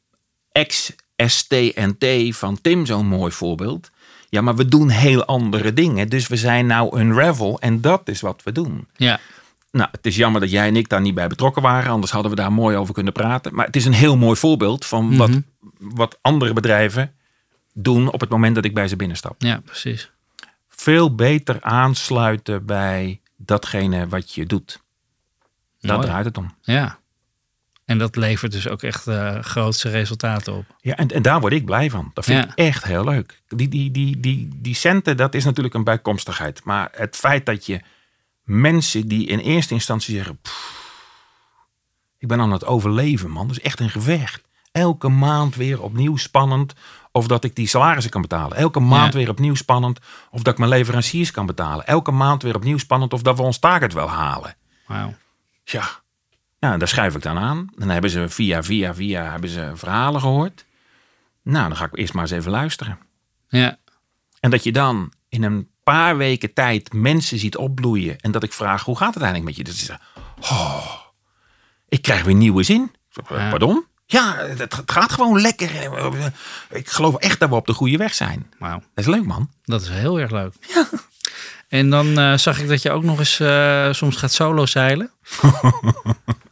[1.16, 2.06] ex-STNT
[2.38, 3.90] van Tim zo'n mooi voorbeeld.
[4.30, 6.10] Ja, maar we doen heel andere dingen.
[6.10, 8.88] Dus we zijn nou een Revel en dat is wat we doen.
[8.96, 9.20] Ja.
[9.72, 11.92] Nou, het is jammer dat jij en ik daar niet bij betrokken waren.
[11.92, 13.56] Anders hadden we daar mooi over kunnen praten.
[13.56, 15.30] Maar het is een heel mooi voorbeeld van wat,
[15.80, 17.14] wat andere bedrijven
[17.74, 20.12] doen op het moment dat ik bij ze binnenstap Ja, precies.
[20.70, 24.82] veel beter aansluiten bij datgene wat je doet.
[25.80, 26.08] Daar Mooi.
[26.08, 26.54] draait het om.
[26.62, 27.00] Ja.
[27.86, 29.08] En dat levert dus ook echt
[29.42, 30.66] grootste resultaten op.
[30.82, 32.12] Ja, en, en daar word ik blij van.
[32.14, 32.50] Dat vind Ja.
[32.50, 33.42] ik echt heel leuk.
[33.48, 36.64] Die, die, die, die, die centen, dat is natuurlijk een bijkomstigheid.
[36.64, 37.82] Maar het feit dat je
[38.44, 40.40] mensen die in eerste instantie zeggen...
[40.42, 40.84] "Pff,
[42.18, 43.48] ik ben aan het overleven, man.
[43.48, 44.42] Dat is echt een gevecht.
[44.72, 46.74] Elke maand weer opnieuw spannend.
[47.12, 48.58] Of dat ik die salarissen kan betalen.
[48.58, 49.20] Elke maand Ja.
[49.20, 50.00] weer opnieuw spannend.
[50.32, 51.86] Of dat ik mijn leveranciers kan betalen.
[51.88, 53.14] Elke maand weer opnieuw spannend.
[53.14, 54.56] Of dat we ons target wel halen.
[54.88, 55.14] Wauw.
[55.64, 55.84] Ja,
[56.66, 57.70] nou, daar schrijf ik dan aan.
[57.76, 60.66] Dan hebben ze via, via, via hebben ze verhalen gehoord.
[61.44, 63.00] Nou, dan ga ik eerst maar eens even luisteren.
[63.50, 63.78] Ja.
[64.40, 68.18] En dat je dan in een paar weken tijd mensen ziet opbloeien.
[68.20, 69.64] En dat ik vraag, hoe gaat het eigenlijk met je?
[69.64, 70.06] Dat ze zeggen,
[70.42, 70.96] oh,
[71.90, 72.96] ik krijg weer nieuwe zin.
[73.30, 73.50] Ja.
[73.50, 73.86] Pardon?
[74.06, 75.70] Ja, het, gaat gewoon lekker.
[76.70, 78.52] Ik geloof echt dat we op de goede weg zijn.
[78.60, 78.80] Wauw.
[78.80, 79.50] Dat is leuk, man.
[79.64, 80.54] Dat is heel erg leuk.
[81.68, 85.12] En dan eh, zag ik dat je ook nog eens eh, soms gaat solo zeilen.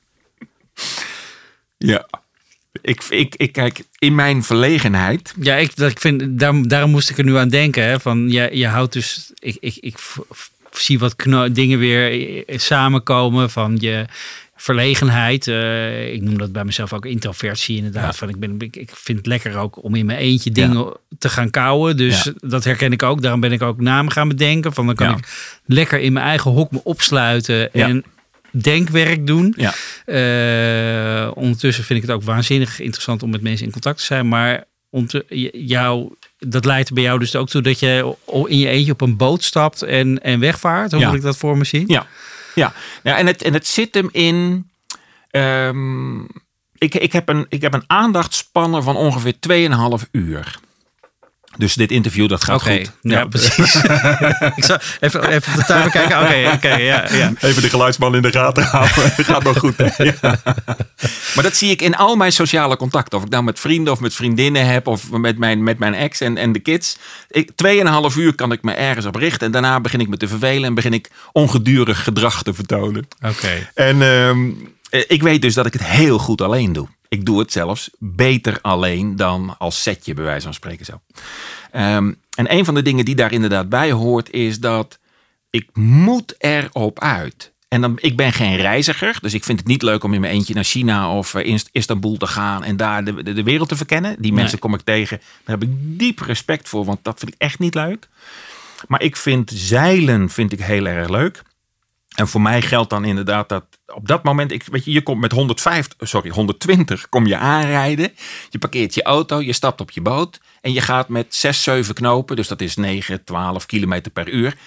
[1.88, 2.06] Ja.
[2.82, 7.10] Ik, ik, ik kijk, in mijn verlegenheid Ja, ik, dat, ik vind, daarom, daarom moest
[7.10, 7.84] ik er nu aan denken.
[7.84, 9.98] Hè, van, je, je houdt dus, ik, ik, ik
[10.72, 12.12] zie wat kno- dingen weer
[12.48, 14.06] eh, samenkomen van je
[14.56, 15.48] verlegenheid.
[15.48, 18.04] Eh, ik noem dat bij mezelf ook introversie inderdaad.
[18.12, 18.14] Ja.
[18.14, 21.30] Van, ik, ben, ik, ik vind het lekker ook om in mijn eentje dingen te
[21.30, 21.98] gaan kouwen.
[21.98, 22.34] Dus Ja.
[22.40, 23.22] dat herken ik ook.
[23.22, 24.74] Daarom ben ik ook namen gaan bedenken.
[24.74, 25.16] Van, dan kan Ja.
[25.18, 27.88] ik lekker in mijn eigen hok me opsluiten Ja.
[27.88, 28.04] en
[28.62, 29.56] denkwerk doen.
[29.58, 29.74] Ja.
[30.06, 34.28] Eh, ondertussen vind ik het ook waanzinnig interessant om met mensen in contact te zijn.
[34.28, 34.64] Maar
[35.52, 38.16] jou, dat leidt bij jou dus ook toe dat je
[38.48, 40.92] in je eentje op een boot stapt en, en wegvaart.
[40.92, 41.08] Hoe Ja.
[41.08, 41.84] moet ik dat voor me zien?
[41.88, 42.08] Ja,
[42.56, 42.74] ja.
[43.04, 44.70] ja en, het, en het zit hem in.
[45.30, 46.20] ehm,
[46.78, 49.34] ik, ik, heb een, ik heb een aandachtspanne van ongeveer
[50.04, 50.60] 2,5 uur.
[51.58, 52.92] Dus dit interview dat gaat Oké, goed.
[53.02, 53.76] ja, precies.
[54.56, 56.22] ik zal even, even op de timer kijken.
[56.22, 57.34] Oké, oké, ja, ja.
[57.40, 59.12] Even de geluidsman in de gaten houden.
[59.26, 59.76] gaat nog goed.
[59.98, 60.42] Ja.
[61.36, 63.18] Maar dat zie ik in al mijn sociale contacten.
[63.18, 64.88] Of ik nou met vrienden of met vriendinnen heb.
[64.88, 66.98] Of met mijn, met mijn ex en, en de kids.
[67.30, 69.46] Ik, tweeënhalf uur kan ik me ergens op richten.
[69.46, 70.64] En daarna begin ik me te vervelen.
[70.64, 73.08] En begin ik ongedurig gedrag te vertonen.
[73.22, 73.70] Oké.
[73.74, 74.50] En ehm,
[75.08, 76.88] ik weet dus dat ik het heel goed alleen doe.
[77.14, 81.02] Ik doe het zelfs beter alleen dan als setje, bij wijze van spreken zo.
[81.72, 85.00] Ehm, en een van de dingen die daar inderdaad bij hoort, is dat
[85.50, 87.54] ik moet erop uit.
[87.68, 90.34] En dan, ik ben geen reiziger, dus ik vind het niet leuk om in mijn
[90.34, 93.76] eentje naar China of eh, Istanbul te gaan en daar de, de, de wereld te
[93.76, 94.16] verkennen.
[94.20, 97.42] Die mensen kom ik tegen, daar heb ik diep respect voor, want dat vind ik
[97.42, 98.08] echt niet leuk.
[98.88, 101.42] Maar ik vind zeilen vind ik heel erg leuk.
[102.16, 105.22] En voor mij geldt dan inderdaad dat op dat moment, ik, weet je, je komt
[105.22, 108.12] met 150, sorry, 120 kom je aanrijden.
[108.50, 111.96] Je parkeert je auto, je stapt op je boot en je gaat met 6, 7
[111.96, 114.58] knopen, dus dat is 9, 12 kilometer per uur.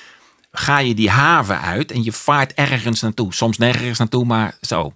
[0.50, 3.34] Ga je die haven uit en je vaart ergens naartoe.
[3.34, 4.94] Soms nergens naartoe, maar zo.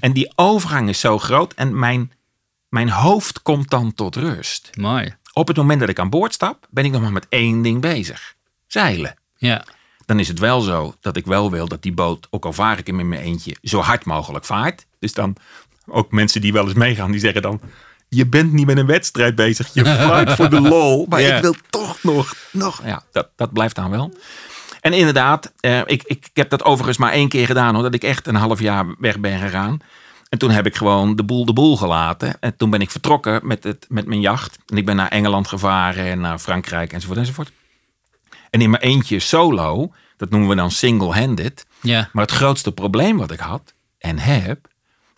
[0.00, 2.12] En die overgang is zo groot en mijn,
[2.68, 4.70] mijn hoofd komt dan tot rust.
[4.76, 5.16] Mooi.
[5.32, 7.80] Op het moment dat ik aan boord stap, ben ik nog maar met één ding
[7.80, 8.34] bezig:
[8.66, 9.64] zeilen Ja.
[10.08, 12.78] Dan is het wel zo dat ik wel wil dat die boot, ook al vaar
[12.78, 14.86] ik hem in mijn eentje, zo hard mogelijk vaart.
[14.98, 15.36] Dus dan
[15.86, 17.60] ook mensen die wel eens meegaan, die zeggen dan:
[18.08, 21.06] Je bent niet met een wedstrijd bezig, je vaart voor de lol.
[21.08, 21.36] Maar Ja.
[21.36, 22.80] ik wil toch nog, nog.
[22.84, 24.12] Ja, dat, dat blijft dan wel.
[24.80, 27.94] En inderdaad, eh, ik, ik, ik heb dat overigens maar één keer gedaan, hoor, dat
[27.94, 29.78] ik echt een half jaar weg ben gegaan.
[30.28, 32.36] En toen heb ik gewoon de boel de boel gelaten.
[32.40, 34.58] En toen ben ik vertrokken met, het, met mijn jacht.
[34.66, 37.52] En ik ben naar Engeland gevaren en naar Frankrijk enzovoort enzovoort.
[38.50, 41.66] En in mijn eentje solo, dat noemen we dan single-handed.
[41.82, 42.08] Ja.
[42.12, 44.68] Maar het grootste probleem wat ik had en heb,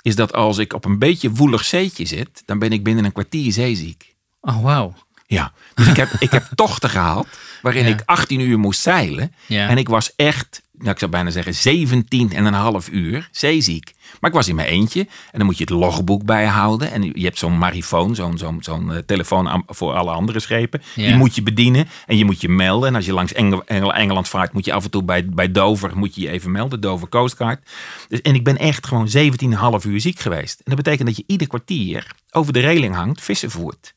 [0.02, 3.12] is dat als ik op een beetje woelig zeetje zit, dan ben ik binnen een
[3.12, 4.14] kwartier zeeziek.
[4.40, 4.94] Oh, wauw.
[5.26, 7.26] Ja, dus ik heb, ik heb tochten gehad
[7.62, 7.90] waarin Ja.
[7.90, 9.34] ik 18 uur moest zeilen.
[9.46, 9.68] Ja.
[9.68, 13.92] En ik was echt, nou ik zou bijna zeggen, 17 en een half uur zeeziek.
[14.20, 16.90] Maar ik was in mijn eentje en dan moet je het logboek bijhouden.
[16.92, 20.82] En je hebt zo'n marifoon, zo'n zo'n zo'n eh, telefoon voor alle andere schepen.
[20.94, 21.06] Ja.
[21.06, 22.88] Die moet je bedienen en je moet je melden.
[22.88, 25.52] En als je langs Engel- Engel- Engeland vaart, moet je af en toe bij, bij
[25.52, 26.80] Dover moet je je even melden.
[26.80, 27.70] Dover Coast Guard.
[28.08, 30.58] Dus, en ik ben echt gewoon 17,5 uur ziek geweest.
[30.58, 33.94] En dat betekent dat je ieder kwartier over de reling hangt, vissen voert.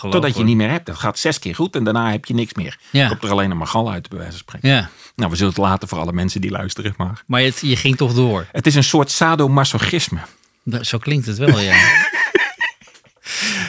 [0.00, 0.86] Totdat je niet meer hebt.
[0.86, 2.78] Dat gaat zes keer goed en daarna heb je niks meer.
[2.90, 3.08] Ja.
[3.08, 4.68] Komt er alleen nog maar gal uit, bij wijze van spreken.
[4.68, 4.90] Ja.
[5.16, 6.94] Nou, we zullen het laten voor alle mensen die luisteren.
[6.96, 8.46] Maar Maar het, je ging toch door.
[8.52, 10.18] het is een soort sadomasochisme.
[10.64, 11.74] Dat- Zo klinkt het wel, ja.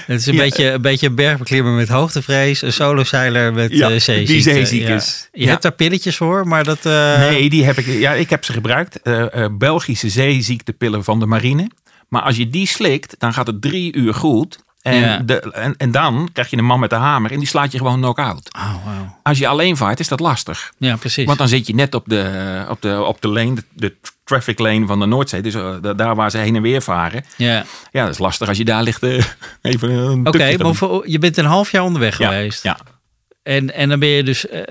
[0.05, 0.39] Het is een, Ja.
[0.41, 4.31] beetje, een beetje een bergbeklimmer met hoogtevrees, een solozeiler met Ja, eh zeeziekte.
[4.33, 4.95] die zeeziek Ja.
[4.95, 5.29] is.
[5.33, 6.85] Je hebt daar pilletjes voor, maar dat...
[6.85, 9.01] eh, nee, die heb ik, ja, ik heb ze gebruikt.
[9.01, 11.69] Eh, Belgische zeeziektepillen van de marine.
[12.09, 14.59] Maar als je die slikt, dan gaat het drie uur goed.
[14.85, 15.17] En, Ja.
[15.17, 17.77] de, en, en dan krijg je een man met een hamer en die slaat je
[17.77, 18.49] gewoon knock-out.
[18.57, 19.19] Oh, wauw.
[19.23, 20.73] Als je alleen vaart, is dat lastig.
[20.77, 21.25] Ja, precies.
[21.25, 24.59] Want dan zit je net op de, op de, op de lane, de, de traffic
[24.59, 25.41] lane van de Noordzee.
[25.41, 27.25] Dus eh, da- daar waar ze heen en weer varen.
[27.37, 27.63] ja.
[27.91, 29.03] Ja, dat is lastig als je daar ligt.
[29.03, 29.23] eh,
[29.61, 32.63] even een Oké, maar voor- je bent een half jaar onderweg ja, geweest.
[32.63, 32.77] Ja,
[33.43, 34.61] En, en dan ben je dus eh,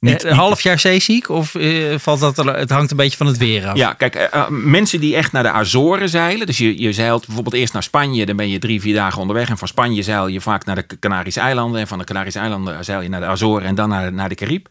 [0.00, 1.28] Niet- een half jaar zeeziek?
[1.28, 3.76] Of eh, valt dat er, het hangt een beetje van het weer af?
[3.76, 6.46] ja kijk, eh, eh, mensen die echt naar de Azoren zeilen.
[6.46, 8.26] Dus je, je zeilt bijvoorbeeld eerst naar Spanje.
[8.26, 9.48] Dan ben je drie, vier dagen onderweg.
[9.48, 11.80] En van Spanje zeil je vaak naar de Canarische eilanden.
[11.80, 13.66] En van de Canarische eilanden zeil je naar de Azoren.
[13.66, 14.70] En dan naar, naar de Caribe.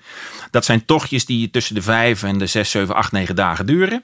[0.52, 4.04] Dat zijn tochtjes die tussen de vijf en de zes, zeven, acht, negen dagen duren.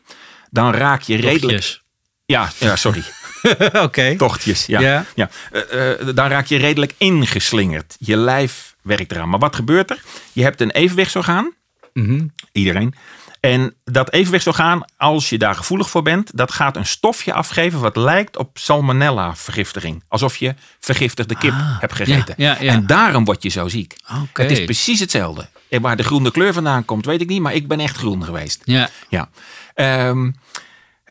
[0.50, 1.42] Dan raak je redelijk...
[1.42, 1.82] Tochtjes.
[2.26, 3.04] Ja, ja, sorry.
[3.86, 4.16] Oké.
[4.16, 4.80] Tochtjes, ja.
[4.80, 5.06] Ja.
[5.16, 5.30] ja.
[5.52, 7.96] Eh, eh, dan raak je redelijk ingeslingerd.
[8.00, 9.30] Je lijf werkt eraan.
[9.30, 10.02] Maar wat gebeurt er?
[10.34, 11.54] Je hebt een evenwichtsorgaan.
[11.94, 12.28] Mhm.
[12.52, 12.94] Iedereen.
[13.40, 17.96] En dat evenwichtsorgaan, als je daar gevoelig voor bent, dat gaat een stofje afgeven wat
[17.96, 20.04] lijkt op salmonella vergiftiging.
[20.08, 22.34] Alsof je vergiftigde kip Ah, hebt gegeten.
[22.38, 22.72] ja, ja, ja.
[22.72, 23.96] En daarom word je zo ziek.
[24.22, 24.42] Oké.
[24.42, 25.48] Het is precies hetzelfde.
[25.70, 28.24] En waar de groene kleur vandaan komt, weet ik niet, maar ik ben echt groen
[28.24, 28.62] geweest.
[28.64, 28.90] Ja.
[29.10, 29.30] Ja.
[29.74, 30.32] Ehm,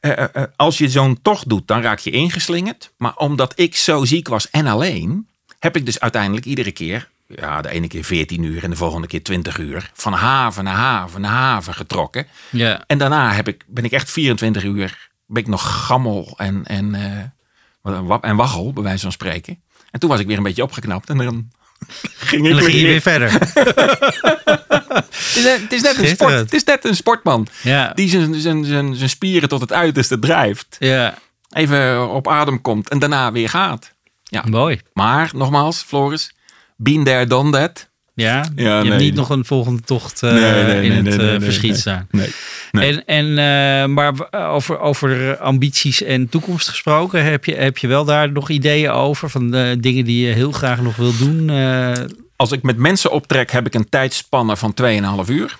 [0.03, 2.93] eh, eh, eh, als je zo'n tocht doet, dan raak je ingeslingerd.
[2.97, 5.29] Maar omdat ik zo ziek was en alleen,
[5.59, 9.07] heb ik dus uiteindelijk iedere keer, ja, de ene keer 14 uur en de volgende
[9.07, 12.27] keer 20 uur, van haven naar haven naar haven getrokken.
[12.51, 12.85] Ja.
[12.87, 16.95] En daarna heb ik, ben ik echt 24 uur, ben ik nog gammel en, en,
[18.21, 19.63] en waggel, bij wijze van spreken.
[19.91, 21.51] En toen was ik weer een beetje opgeknapt en dan
[22.03, 22.91] ging ik dan ging je weer.
[22.91, 23.31] weer verder.
[24.95, 26.33] Het is, net- het is net een sport.
[26.33, 27.93] Het is net een sportman Ja.
[27.95, 30.77] die zijn, zijn, zijn, zijn spieren tot het uiterste drijft.
[30.79, 31.15] Ja.
[31.51, 33.93] Even op adem komt en daarna weer gaat.
[34.23, 34.45] Ja.
[34.49, 34.81] Mooi.
[34.93, 36.33] Maar nogmaals, Floris,
[36.77, 37.91] been there, done that.
[38.15, 38.45] Ja.
[38.57, 41.79] Ja, je hebt niet nog een volgende tocht eh, Nee, nee, in het eh, verschiet
[41.79, 42.09] staan.
[42.71, 48.05] En, en, eh, maar over, over ambities en toekomst gesproken, heb je, heb je wel
[48.05, 49.31] daar nog ideeën over?
[49.31, 51.51] Van eh, dingen die je heel graag nog wil doen?
[52.43, 54.75] Eh, Als ik met mensen optrek, heb ik een tijdspanne van
[55.25, 55.59] 2,5 uur.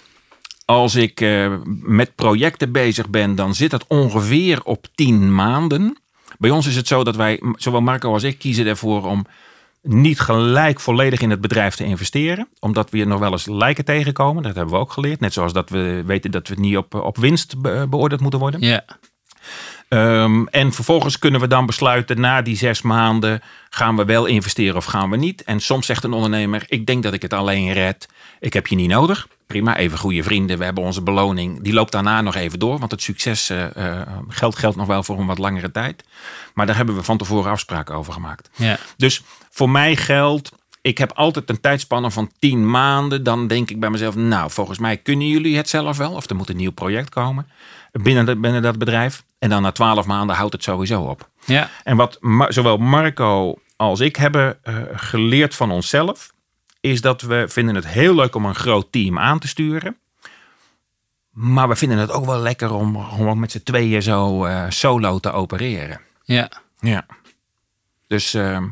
[0.65, 5.97] Als ik eh, met projecten bezig ben, dan zit het ongeveer op 10 maanden.
[6.39, 9.27] Bij ons is het zo dat wij, zowel Marco als ik, kiezen ervoor om
[9.83, 12.49] niet gelijk volledig in het bedrijf te investeren.
[12.59, 14.43] Omdat we nog wel eens lijken tegenkomen.
[14.43, 15.21] Dat hebben we ook geleerd.
[15.21, 18.61] Net zoals dat we weten dat we niet op, op winst be- beoordeeld moeten worden.
[18.61, 18.85] ja.
[19.93, 24.77] Ehm, en vervolgens kunnen we dan besluiten na die zes maanden gaan we wel investeren
[24.77, 25.45] of gaan we niet.
[25.45, 28.09] En soms zegt een ondernemer, ik denk dat ik het alleen red.
[28.41, 29.29] Ik heb je niet nodig.
[29.47, 30.59] Prima, even goede vrienden.
[30.59, 31.63] We hebben onze beloning.
[31.63, 32.79] Die loopt daarna nog even door.
[32.79, 33.67] Want het succes uh,
[34.29, 36.05] geldt, geldt nog wel voor een wat langere tijd.
[36.55, 38.51] Maar daar hebben we van tevoren afspraken over gemaakt.
[38.55, 38.79] Ja.
[38.97, 43.23] Dus voor mij geldt, ik heb altijd een tijdspanne van tien maanden.
[43.23, 46.13] Dan denk ik bij mezelf, nou, volgens mij kunnen jullie het zelf wel.
[46.13, 47.47] Of er moet een nieuw project komen
[47.93, 49.25] binnen, de, binnen dat bedrijf.
[49.39, 51.29] En dan na twaalf maanden houdt het sowieso op.
[51.45, 51.71] Ja.
[51.85, 52.19] En wat
[52.49, 56.33] zowel Marco als ik hebben uh, geleerd van onszelf,
[56.81, 59.97] is dat we vinden het heel leuk om een groot team aan te sturen.
[61.31, 65.19] Maar we vinden het ook wel lekker om gewoon met z'n tweeën zo uh, solo
[65.19, 66.01] te opereren.
[66.25, 66.51] Ja.
[66.81, 67.07] Ja.
[68.07, 68.63] Dus uh,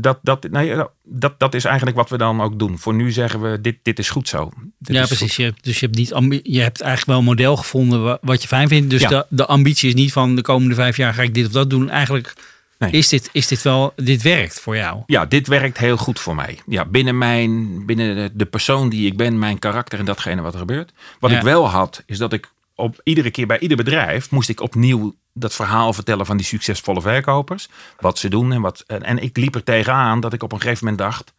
[0.00, 2.78] dat, dat, nee, dat, dat is eigenlijk wat we dan ook doen.
[2.78, 4.50] Voor nu zeggen we, dit, dit is goed zo.
[4.78, 5.36] Dit ja, precies.
[5.36, 8.48] Je hebt, dus je hebt, niet je hebt eigenlijk wel een model gevonden wat je
[8.48, 8.90] fijn vindt.
[8.90, 9.08] Dus Ja.
[9.08, 11.70] de, de ambitie is niet van de komende vijf jaar ga ik dit of dat
[11.70, 11.90] doen.
[11.90, 12.34] Eigenlijk
[12.78, 12.90] Nee.
[12.90, 15.02] is, dit, is dit wel, dit werkt voor jou.
[15.06, 16.58] Ja, dit werkt heel goed voor mij.
[16.66, 20.52] Ja, binnen, mijn, binnen de, de persoon die ik ben, mijn karakter en datgene wat
[20.52, 20.92] er gebeurt.
[21.20, 21.36] Wat Ja.
[21.36, 25.14] ik wel had, is dat ik op iedere keer bij ieder bedrijf moest ik opnieuw
[25.40, 27.68] dat verhaal vertellen van die succesvolle verkopers.
[28.00, 28.84] Wat ze doen en wat.
[28.86, 31.34] En, en ik liep er tegenaan dat ik op een gegeven moment dacht,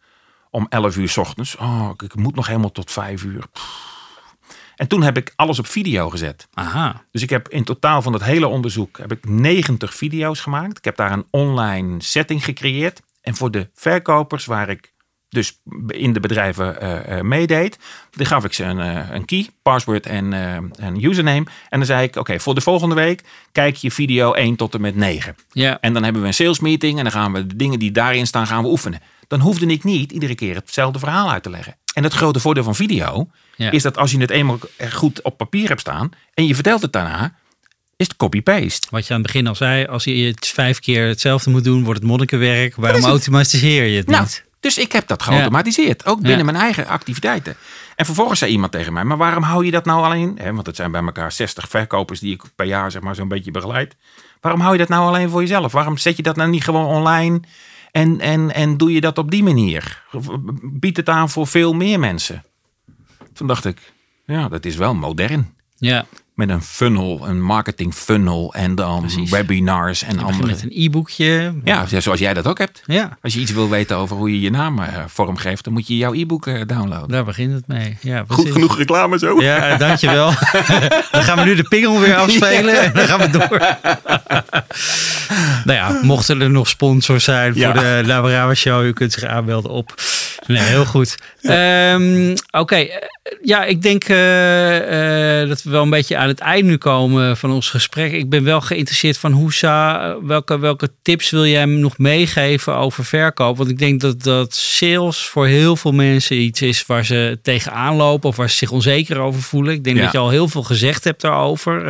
[0.50, 3.44] om 11 uur 's ochtends, oh, ik moet nog helemaal tot 5 uur.
[3.52, 3.88] Pff.
[4.80, 6.48] En toen heb ik alles op video gezet.
[6.54, 7.04] Aha.
[7.10, 10.78] Dus ik heb in totaal van dat hele onderzoek heb ik 90 video's gemaakt.
[10.78, 13.02] Ik heb daar een online setting gecreëerd.
[13.20, 14.92] En voor de verkopers waar ik
[15.30, 17.78] dus in de bedrijven eh, eh, meedeed,
[18.10, 20.32] die gaf ik ze een, eh, een key, password en
[20.76, 21.46] een username.
[21.68, 23.22] En dan zei ik, oké, voor de volgende week
[23.52, 25.36] kijk je video 1 tot en met 9.
[25.52, 25.78] Ja.
[25.80, 28.26] En dan hebben we een sales meeting en dan gaan we de dingen die daarin
[28.26, 29.00] staan gaan we oefenen.
[29.28, 31.76] Dan hoefde ik niet iedere keer hetzelfde verhaal uit te leggen.
[31.94, 33.70] En het grote voordeel van video Ja.
[33.70, 34.58] is dat als je het eenmaal
[34.92, 37.34] goed op papier hebt staan en je vertelt het daarna,
[37.96, 38.86] is het copy-paste.
[38.90, 41.84] Wat je aan het begin al zei, als je het vijf keer hetzelfde moet doen,
[41.84, 42.76] wordt het monnikenwerk.
[42.76, 44.44] Waarom automatiseer je het Nou, niet?
[44.60, 47.56] Dus ik heb dat geautomatiseerd, ook binnen mijn eigen activiteiten.
[47.96, 50.38] En vervolgens zei iemand tegen mij, maar waarom hou je dat nou alleen?
[50.54, 53.50] Want het zijn bij elkaar 60 verkopers die ik per jaar zeg maar zo'n beetje
[53.50, 53.96] begeleid.
[54.40, 55.72] Waarom hou je dat nou alleen voor jezelf?
[55.72, 57.40] Waarom zet je dat nou niet gewoon online
[57.90, 60.02] en, en, en doe je dat op die manier?
[60.62, 62.44] Bied het aan voor veel meer mensen.
[63.32, 63.92] Toen dacht ik,
[64.26, 65.54] ja, dat is wel modern.
[65.76, 66.06] Ja,
[66.40, 69.30] Met een funnel, een marketing funnel en dan Precies.
[69.30, 70.46] webinars en andere.
[70.46, 71.54] met een e-boekje.
[71.64, 72.82] Ja, zoals jij dat ook hebt.
[72.86, 75.86] Ja, Als je iets wil weten over hoe je je naam eh, vormgeeft, dan moet
[75.86, 77.08] je jouw e-book eh, downloaden.
[77.08, 77.96] daar begint het mee.
[78.00, 79.42] Ja, Goed genoeg reclame zo.
[79.42, 80.26] Ja, dankjewel.
[81.12, 83.58] dan gaan we nu de pingel weer afspelen en dan gaan we door.
[85.64, 87.72] nou ja, mochten er nog sponsors zijn voor Ja.
[87.72, 89.94] de Labrava Show, u kunt zich aanmelden op.
[90.46, 91.16] Nee, heel goed.
[91.42, 93.06] Ehm, Oké, eh,
[93.42, 97.36] ja, ik denk eh, eh, dat we wel een beetje aan het eind nu komen
[97.36, 98.12] van ons gesprek.
[98.12, 102.74] Ik ben wel geïnteresseerd van hoe Sa, welke, welke tips wil jij hem nog meegeven
[102.76, 103.56] over verkoop?
[103.56, 107.94] Want ik denk dat, dat sales voor heel veel mensen iets is waar ze tegenaan
[107.96, 109.72] lopen of waar ze zich onzeker over voelen.
[109.74, 110.02] Ik denk Ja.
[110.02, 111.86] dat je al heel veel gezegd hebt daarover.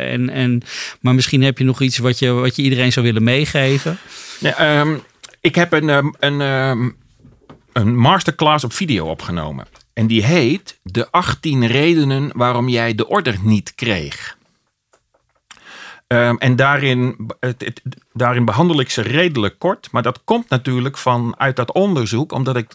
[0.00, 0.62] en, en,
[1.00, 3.98] maar misschien heb je nog iets wat je, wat je iedereen zou willen meegeven.
[4.38, 4.94] Ja, ehm,
[5.40, 6.88] ik heb een, ehm, een, ehm,
[7.72, 9.66] een masterclass op video opgenomen.
[9.92, 14.36] En die heet De 18 redenen waarom jij de order niet kreeg.
[16.06, 19.88] Ehm, en daarin, het, het- daarin behandel ik ze redelijk kort.
[19.90, 22.32] Maar dat komt natuurlijk vanuit dat onderzoek.
[22.32, 22.74] Omdat ik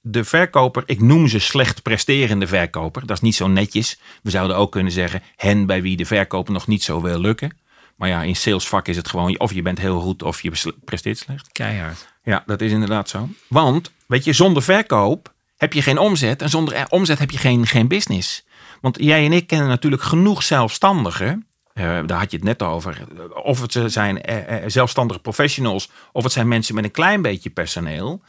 [0.00, 3.06] de verkoper, ik noem ze slecht presterende verkoper.
[3.06, 4.00] Dat is niet zo netjes.
[4.22, 7.56] We zouden ook kunnen zeggen hen bij wie de verkoper nog niet zo wil lukken.
[7.96, 10.52] Maar ja, in salesvak is het gewoon of je bent heel goed of je
[10.84, 11.52] presteert slecht.
[11.52, 12.12] Keihard.
[12.24, 13.28] Ja, dat is inderdaad zo.
[13.48, 16.42] Want, weet je, zonder verkoop heb je geen omzet.
[16.42, 18.44] En zonder eh, omzet heb je geen, geen business.
[18.80, 21.46] Want jij en ik kennen natuurlijk genoeg zelfstandigen.
[21.72, 23.04] eh, daar had je het net over.
[23.42, 25.90] Of het zijn eh, eh, zelfstandige professionals.
[26.12, 28.22] Of het zijn mensen met een klein beetje personeel.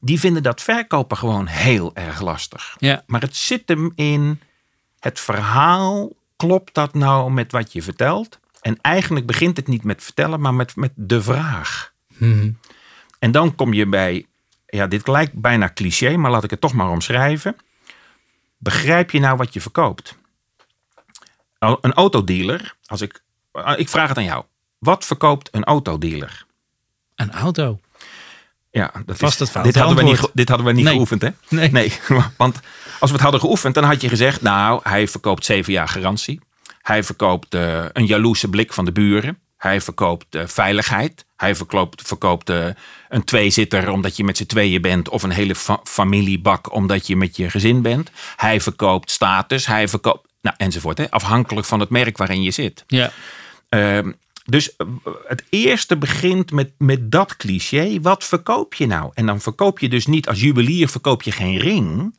[0.00, 2.76] Die vinden dat verkopen gewoon heel erg lastig.
[2.78, 4.40] Ja, Maar het zit hem in
[4.98, 6.12] het verhaal.
[6.36, 8.38] Klopt dat nou met wat je vertelt?
[8.60, 11.92] En eigenlijk begint het niet met vertellen, maar met, met de vraag.
[12.18, 12.50] Mhm.
[13.18, 14.26] En dan kom je bij,
[14.68, 17.56] ja, dit lijkt bijna cliché, maar laat ik het toch maar omschrijven.
[18.58, 20.16] Begrijp je nou wat je verkoopt?
[21.58, 24.44] Een autodealer, als ik, eh, ik vraag het aan jou.
[24.78, 26.46] Wat verkoopt een autodealer?
[27.14, 27.80] een auto.
[28.70, 30.92] Ja, dat het dit hadden, we niet, dit hadden we niet Nee.
[30.92, 31.30] geoefend, hè?
[31.48, 31.70] Nee.
[31.70, 31.92] Nee,
[32.36, 32.60] want
[33.00, 34.42] als we het hadden geoefend, dan had je gezegd...
[34.42, 36.40] nou, hij verkoopt zeven jaar garantie.
[36.82, 39.38] Hij verkoopt eh, een jaloerse blik van de buren.
[39.58, 41.26] Hij verkoopt eh, veiligheid.
[41.36, 42.66] Hij verkoopt, verkoopt eh,
[43.08, 45.08] een tweezitter omdat je met z'n tweeën bent...
[45.08, 48.10] of een hele fa- familiebak omdat je met je gezin bent.
[48.36, 49.66] Hij verkoopt status.
[49.66, 50.28] Hij verkoopt...
[50.40, 50.98] Nou, enzovoort.
[50.98, 51.10] Hè?
[51.10, 52.84] Afhankelijk van het merk waarin je zit.
[52.86, 53.10] Ja.
[53.68, 54.12] Ehm,
[54.44, 54.86] dus eh,
[55.26, 58.00] het eerste begint met, met dat cliché.
[58.00, 59.10] Wat verkoop je nou?
[59.14, 62.18] En dan verkoop je dus niet als juwelier verkoop je geen ring.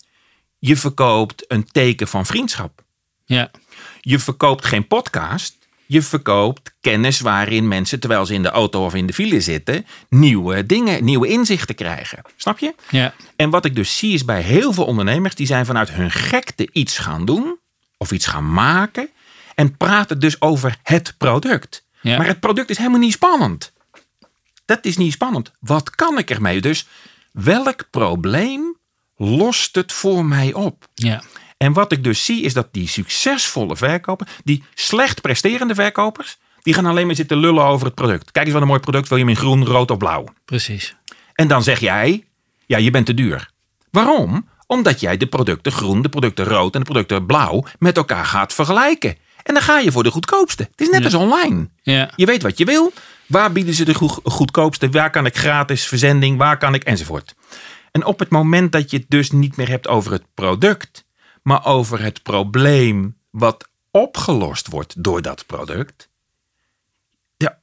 [0.59, 2.83] Je verkoopt een teken van vriendschap.
[3.25, 3.51] Ja.
[4.01, 5.57] Je verkoopt geen podcast.
[5.91, 9.85] Je verkoopt kennis waarin mensen, terwijl ze in de auto of in de file zitten,
[10.09, 12.21] nieuwe dingen, nieuwe inzichten krijgen.
[12.35, 12.75] Snap je?
[12.89, 13.13] Ja.
[13.35, 16.69] En wat ik dus zie is bij heel veel ondernemers, die zijn vanuit hun gekte
[16.71, 17.59] iets gaan doen
[17.97, 19.09] of iets gaan maken
[19.55, 21.85] en praten dus over het product.
[22.01, 22.17] Ja.
[22.17, 23.71] Maar het product is helemaal niet spannend.
[24.65, 25.51] Dat is niet spannend.
[25.59, 26.61] Wat kan ik ermee?
[26.61, 26.87] Dus
[27.31, 28.77] welk probleem
[29.17, 30.87] lost het voor mij op?
[30.93, 31.23] Ja.
[31.59, 36.73] En wat ik dus zie is dat die succesvolle verkopers, die slecht presterende verkopers, die
[36.73, 38.31] gaan alleen maar zitten lullen over het product.
[38.31, 40.25] Kijk eens wat een mooi product, wil je hem in groen, rood of blauw?
[40.45, 40.95] Precies.
[41.33, 42.23] En dan zeg jij,
[42.65, 43.51] ja, je bent te duur.
[43.91, 44.49] Waarom?
[44.67, 48.53] Omdat jij de producten groen, de producten rood en de producten blauw met elkaar gaat
[48.53, 49.15] vergelijken.
[49.43, 50.63] En dan ga je voor de goedkoopste.
[50.71, 51.05] Het is net Ja.
[51.05, 51.69] als online.
[51.81, 52.11] Ja.
[52.15, 52.93] Je weet wat je wil.
[53.25, 54.89] Waar bieden ze de goe- goedkoopste?
[54.89, 56.37] Waar kan ik gratis verzending?
[56.37, 57.35] Waar kan ik enzovoort.
[57.91, 61.05] En op het moment dat je het dus niet meer hebt over het product,
[61.43, 66.09] maar over het probleem wat opgelost wordt door dat product.
[67.37, 67.59] Ja,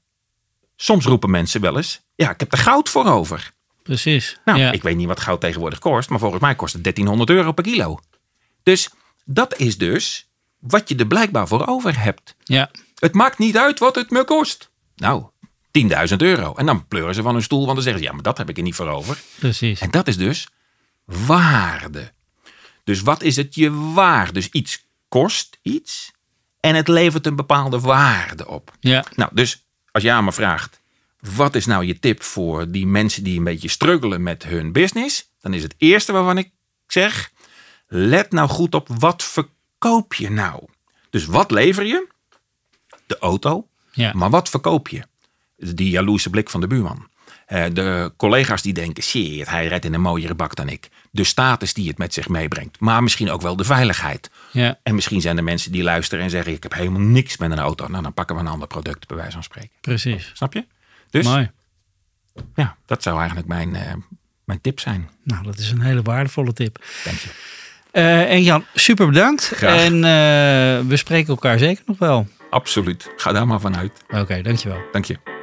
[0.76, 3.52] soms roepen mensen wel eens: ja, ik heb er goud voor over.
[3.82, 4.38] Precies.
[4.44, 4.72] Nou, ja.
[4.72, 7.64] ik weet niet wat goud tegenwoordig kost, maar volgens mij kost het 1300 euro per
[7.64, 7.98] kilo.
[8.62, 8.90] Dus
[9.24, 12.34] dat is dus wat je er blijkbaar voor over hebt.
[12.44, 12.70] ja.
[12.96, 14.70] Het maakt niet uit wat het me kost.
[14.94, 15.24] Nou,
[16.10, 16.54] 10.000 euro.
[16.54, 18.48] En dan pleuren ze van hun stoel, want dan zeggen ze: ja, maar dat heb
[18.48, 19.18] ik er niet voor over.
[19.38, 19.80] Precies.
[19.80, 20.48] En dat is dus
[21.04, 22.12] waarde.
[22.86, 24.34] Dus wat is het je waard?
[24.34, 26.12] Dus iets kost iets
[26.60, 28.72] en het levert een bepaalde waarde op.
[28.80, 29.04] Ja.
[29.14, 30.80] Nou, dus als jij aan me vraagt,
[31.20, 35.30] wat is nou je tip voor die mensen die een beetje struggelen met hun business?
[35.40, 36.50] Dan is het eerste waarvan ik
[36.86, 37.30] zeg,
[37.86, 40.64] let nou goed op wat verkoop je nou?
[41.10, 42.06] Dus wat lever je?
[43.06, 43.68] De auto.
[43.92, 44.12] Ja.
[44.14, 45.02] Maar wat verkoop je?
[45.56, 47.08] Die jaloerse blik van de buurman.
[47.46, 50.88] Eh, De collega's die denken, shit, hij rijdt in een mooiere bak dan ik.
[51.10, 52.80] De status die het met zich meebrengt.
[52.80, 54.30] Maar misschien ook wel de veiligheid.
[54.52, 54.78] Ja.
[54.82, 57.58] En misschien zijn er mensen die luisteren en zeggen, ik heb helemaal niks met een
[57.58, 57.86] auto.
[57.88, 59.70] Nou, dan pakken we een ander product, bij wijze van spreken.
[59.80, 60.30] Precies.
[60.34, 60.64] Snap je?
[61.10, 61.50] Dus Mooi.
[62.54, 63.92] ja, dat zou eigenlijk mijn, eh,
[64.44, 65.10] mijn tip zijn.
[65.24, 66.84] Nou, dat is een hele waardevolle tip.
[67.04, 67.28] Dank je.
[67.90, 69.44] Eh, en Jan, super bedankt.
[69.54, 69.80] Graag.
[69.84, 70.00] En
[70.88, 72.28] we spreken elkaar zeker nog wel.
[72.50, 73.10] Absoluut.
[73.16, 74.04] Ga daar maar vanuit.
[74.08, 74.78] Oké, dankjewel.
[74.92, 75.35] Dank je.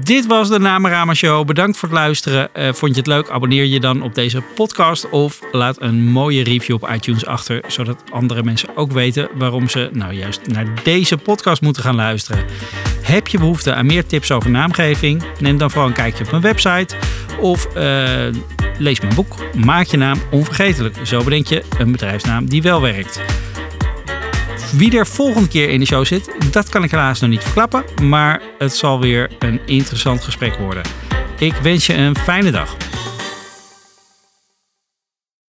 [0.00, 1.46] Dit was de Namerama Show.
[1.46, 2.54] Bedankt voor het luisteren.
[2.54, 3.28] Eh, vond je het leuk?
[3.28, 8.02] Abonneer je dan op deze podcast of laat een mooie review op iTunes achter, zodat
[8.10, 12.44] andere mensen ook weten waarom ze nou juist naar deze podcast moeten gaan luisteren.
[13.02, 15.22] Heb je behoefte aan meer tips over naamgeving?
[15.40, 16.96] Neem dan vooral een kijkje op mijn website
[17.40, 18.26] of eh,
[18.78, 19.34] lees mijn boek.
[19.54, 20.96] Maak je naam onvergetelijk.
[21.02, 23.20] Zo bedenk je een bedrijfsnaam die wel werkt.
[24.72, 27.84] Wie er volgende keer in de show zit, dat kan ik helaas nog niet verklappen.
[28.02, 30.82] Maar het zal weer een interessant gesprek worden.
[31.38, 32.76] Ik wens je een fijne dag.